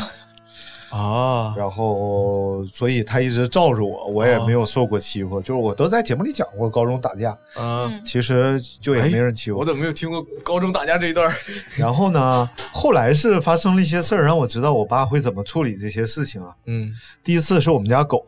[0.95, 5.41] 啊，然后所以他一直罩着我，我也没有受过欺负。
[5.41, 7.91] 就是我都在节目里讲过高中打架，啊！
[8.01, 9.61] 其实就也没人欺负我。
[9.61, 11.29] 我怎么没有听过高中打架这一段？
[11.75, 16.55] 然后呢，后来是发生了一些事儿，让我知道我爸会怎么处理这些事情啊。
[16.65, 16.89] 嗯
[17.23, 18.25] 第一次是我们家狗，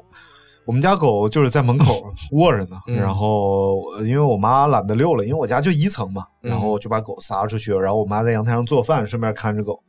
[0.65, 9.82] 我们家狗就是在门口 卧着呢，嗯然后呃因为我妈懒得遛了，因为我家就一层嘛，嗯然后就把狗撒出去，然后我妈在阳台上做饭，顺便看着狗。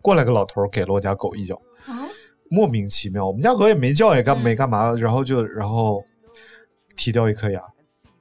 [0.00, 1.54] 过来个老头给了我家狗一脚，
[2.50, 6.02] 莫名其妙，我们家狗也没叫也干嗯没干嘛，然后就然后
[6.96, 7.62] 踢掉一颗牙，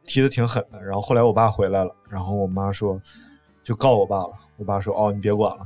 [0.04, 0.82] 踢的挺狠的。
[0.84, 3.02] 然后后来我爸回来了，然后我妈说
[3.64, 5.66] 就告我爸了，我爸说哦你别管了，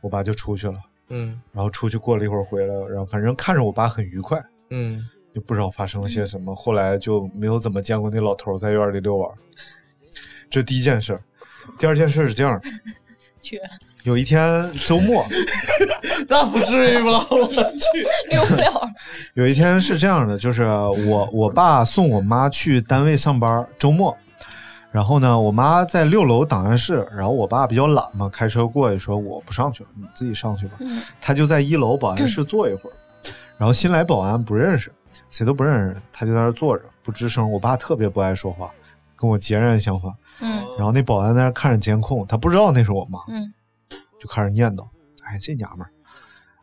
[0.00, 0.78] 我爸就出去了。
[1.10, 5.04] 嗯然后出去过了一会儿回来了，然后反正看着我爸很愉快，嗯，
[5.34, 6.54] 就不知道发生了些什么。
[6.54, 9.30] 后来就没有怎么见过那老头儿在院里遛弯。
[10.48, 11.20] 这第一件事，
[11.78, 12.68] 第二件事是这样的：
[13.44, 13.60] 去
[14.04, 15.24] 有一天周末，
[16.28, 17.26] 那不至于吧？
[17.30, 18.90] 我去， 溜不了。
[19.34, 24.16] 有一天是这样的，就是我我爸送我妈去单位上班，周末。
[24.90, 30.78] 然后呢，我妈在六楼档案室，然后我爸比较懒嘛，开车过去说我不上去了，你自己上去吧。
[31.20, 32.94] 他就在一楼保安室坐一会儿，
[33.58, 34.92] 然后新来保安不认识，
[35.30, 37.50] 谁都不认识，他就在那儿坐着不吱声。
[37.50, 38.70] 我爸特别不爱说话，
[39.24, 40.12] 跟我截然相反。
[40.42, 43.54] 嗯然后那保安在那看着监控，他不知道那是我妈，嗯
[44.20, 44.84] 就开始念叨
[45.22, 45.90] ：“哎，这娘们儿，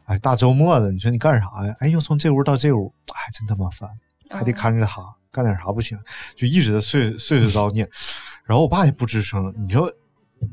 [0.05, 1.73] 哎，大周末的，你说你干啥呀？
[1.79, 3.89] 哎，又从这屋到这屋，哎，真他妈烦，
[4.29, 5.01] 还得看着他，
[5.31, 5.97] 干点啥不行？
[6.35, 7.89] 就一直在碎碎碎叨念。
[8.43, 9.89] 然后我爸也不吱声，你说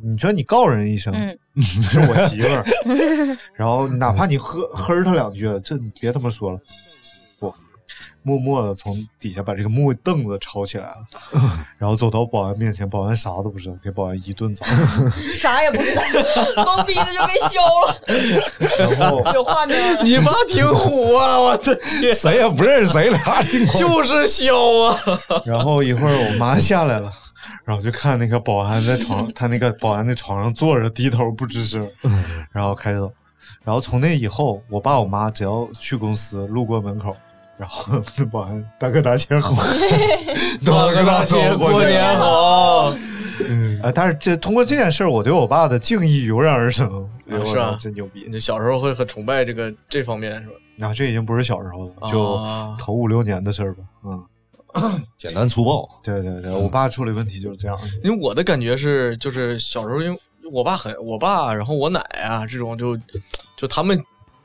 [0.01, 1.13] 你说你告人一声，
[1.57, 2.65] 嗯是我媳妇儿，
[3.55, 6.65] 然后哪怕你呵呵他两句，这你别他妈说了，不，
[8.23, 10.97] 默默的从底下把这个木凳子抄起来了，
[11.79, 14.67] 然后走到保安面前，保安啥都不知道，给保安一顿砸，
[15.35, 16.03] 啥也不知道，
[16.65, 20.03] 懵逼的就被削了，然后有画面了。
[20.03, 21.41] 你妈挺虎啊！
[21.41, 23.43] 我的天， 谁也不认识谁俩，
[23.75, 24.53] 就是削
[24.87, 24.99] 啊！
[25.45, 27.11] 然后一会儿我妈下来了，
[27.65, 31.89] 然后就看那个保安在床，他那个保安在床上坐着，低头不吱声，
[32.53, 33.11] 然后开始走。
[33.65, 37.15] 然后从那以后，我爸我妈只要去公司路过门口，
[37.59, 38.01] 然后
[38.31, 39.53] 保安 大哥大姐好，
[40.65, 42.95] 大哥大姐过年好！
[43.83, 43.93] 啊！
[43.95, 48.27] 但是这通过这件事儿，我对我爸的敬意油然而生，啊是啊真牛逼！
[48.29, 50.89] 你小时候会很崇拜这个这方面是吧？
[50.89, 53.85] 啊，这已经不是小时候了，就啊头五六年的事儿吧。
[54.05, 55.89] 嗯， 简单粗暴。
[56.03, 57.79] 对对对，我爸处理问题就是这样。
[58.03, 60.21] 因为我的感觉是，就是小时候，因为
[60.53, 62.99] 我爸很，我爸，然后我奶啊，这种就
[63.57, 63.97] 就他们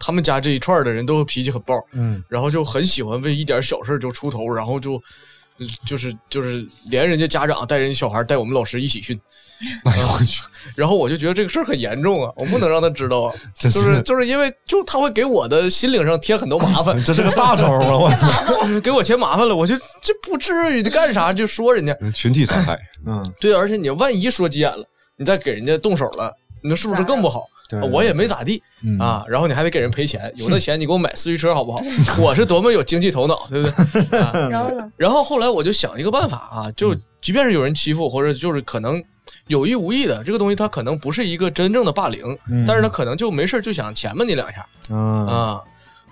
[0.04, 2.22] 他们家这一串的人都脾气很暴，嗯。
[2.28, 5.01] 然后就很喜欢为一点小事儿就出头，然后就
[5.60, 9.20] 嗯就是就是连人家家长带人家小孩带我们老师一起训。
[9.86, 10.41] 哎呦我去，
[10.76, 17.80] 然后我就觉得这个事儿很严重啊，我不能让他知道啊， 这就是是就是因为就他会给我的心灵上添很多麻烦，这是个大招啊！
[18.62, 24.86] 我给我添麻烦了，我就这不至于的干啥就说人家，群体伤害，嗯，对，而且你万一说急眼了，
[25.16, 27.45] 你再给人家动手了，那是不是更不好？
[27.91, 31.82] 我也没咋地嗯啊，然后你还得给人赔钱，有那 钱你给我买四驱车好不好？
[32.22, 33.70] 我是多么有经济头脑，对不
[34.09, 34.20] 对？
[34.20, 34.91] 啊 然后呢？
[34.97, 39.01] 然后后来我就想一个办法啊，嗯就即便是有人欺负，或者就是可能
[39.47, 45.61] 有意无意的这个东西，它可能不是一个真正的霸凌，嗯但是它可能就没事就想钳吧你两下嗯啊。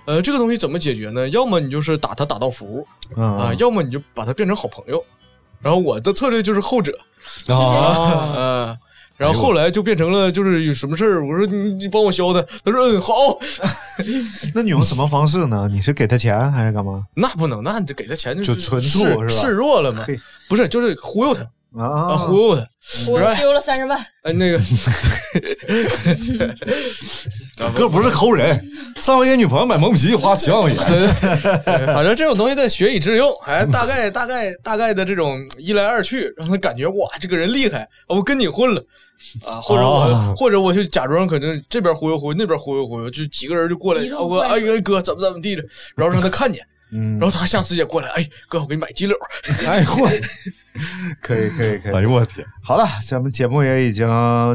[0.05, 1.29] 呃，这个东西怎么解决呢？
[1.29, 2.85] 要么你就是打他打到服
[3.15, 5.03] 嗯啊，要么你就把他变成好朋友。
[5.61, 6.91] 然后我的策略就是后者，
[9.21, 13.13] 然后后来就变成了，就是有什么事儿，我说你你帮我消他，他说嗯好，
[14.55, 15.69] 那你用什么方式呢？
[15.71, 17.03] 你是给他钱还是干嘛？
[17.15, 19.27] 那不能，那你就给他钱就纯示处是吧？
[19.27, 20.03] 示弱了嘛？
[20.49, 21.43] 不是，就是忽悠他
[21.79, 22.13] 啊。
[22.13, 22.67] 啊，忽悠他，
[23.11, 24.59] 我丢了三十万，哎那个，
[27.75, 28.59] 哥不是抠人，
[28.99, 38.83] 上回给女朋友买蒙皮花七万块钱，对 反正这种东西得学以致用，哎，大概大概大概的这种一来二去，让他感觉哇，这个人厉害，我跟你混了。
[39.45, 45.63] 啊，或者我，哦或者我就假装可能这边忽悠忽悠，那边忽悠忽悠，就几个人就过来，我哎呀哥怎么怎么地的，
[45.95, 49.15] 然后让他看见，嗯然后他下次也过来，哎哥我给你买鸡柳，
[49.67, 50.09] 哎我，
[51.21, 51.93] 可以可以可以。
[51.93, 54.07] 哎呦我天，好了，咱们节目也已经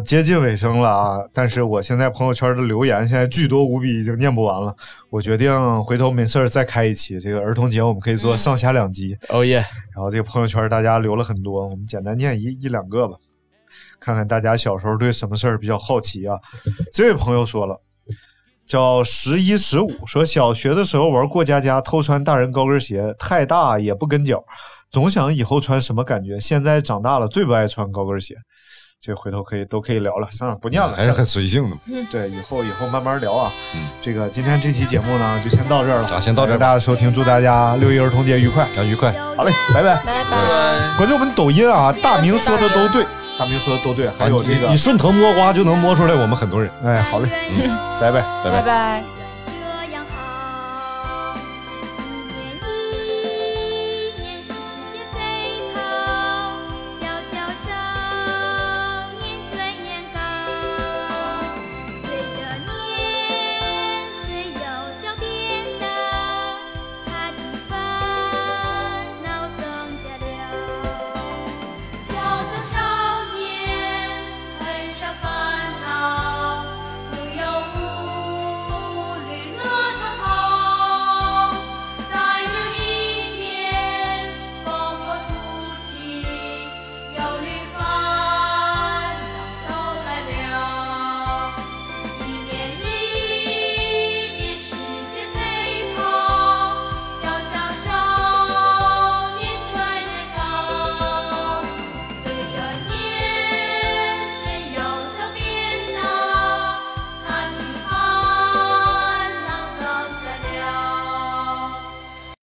[0.04, 1.18] 接近尾声了啊！
[1.32, 4.74] 但是我现在朋友圈的留言现在巨多无比，已经念不完了。
[5.10, 9.16] 我决定回头没事儿再开一期这个儿童节，我们可以做上下两集。
[9.28, 9.56] 哦耶，
[9.94, 13.16] 然后这个朋友圈大家留了很多，我们简单念一一两个吧，
[13.98, 16.38] 看看大家小时候对什么事儿比较好奇啊。
[16.92, 17.80] 这位朋友说了，
[18.66, 24.44] 叫十一十五，说小学的时候玩过家家，偷穿大人高跟鞋，太大也不跟脚，
[24.90, 26.38] 总想以后穿什么感觉。
[26.40, 28.34] 现在长大了，最不爱穿高跟鞋。
[29.00, 31.76] 这回头可以都可以聊了，算了，不念了，还是很随性的。
[32.10, 33.52] 对，以后以后慢慢聊啊。
[33.74, 38.64] 嗯这个今天这期节目呢，就先到这儿了啊先到这儿感谢大家收听，祝大家六一儿童节愉快。
[38.64, 39.12] 啊，愉快。
[39.36, 39.96] 好嘞，拜拜。
[40.04, 40.96] 拜拜。
[40.96, 43.06] 关注我们抖音啊，大明说的都对，
[43.38, 46.70] 大明说的都对，还有这个你你，顺藤摸瓜就能摸出来我们很多人。
[46.82, 47.28] 哎，好嘞，
[48.00, 48.22] 拜拜。
[48.42, 49.15] 拜拜拜。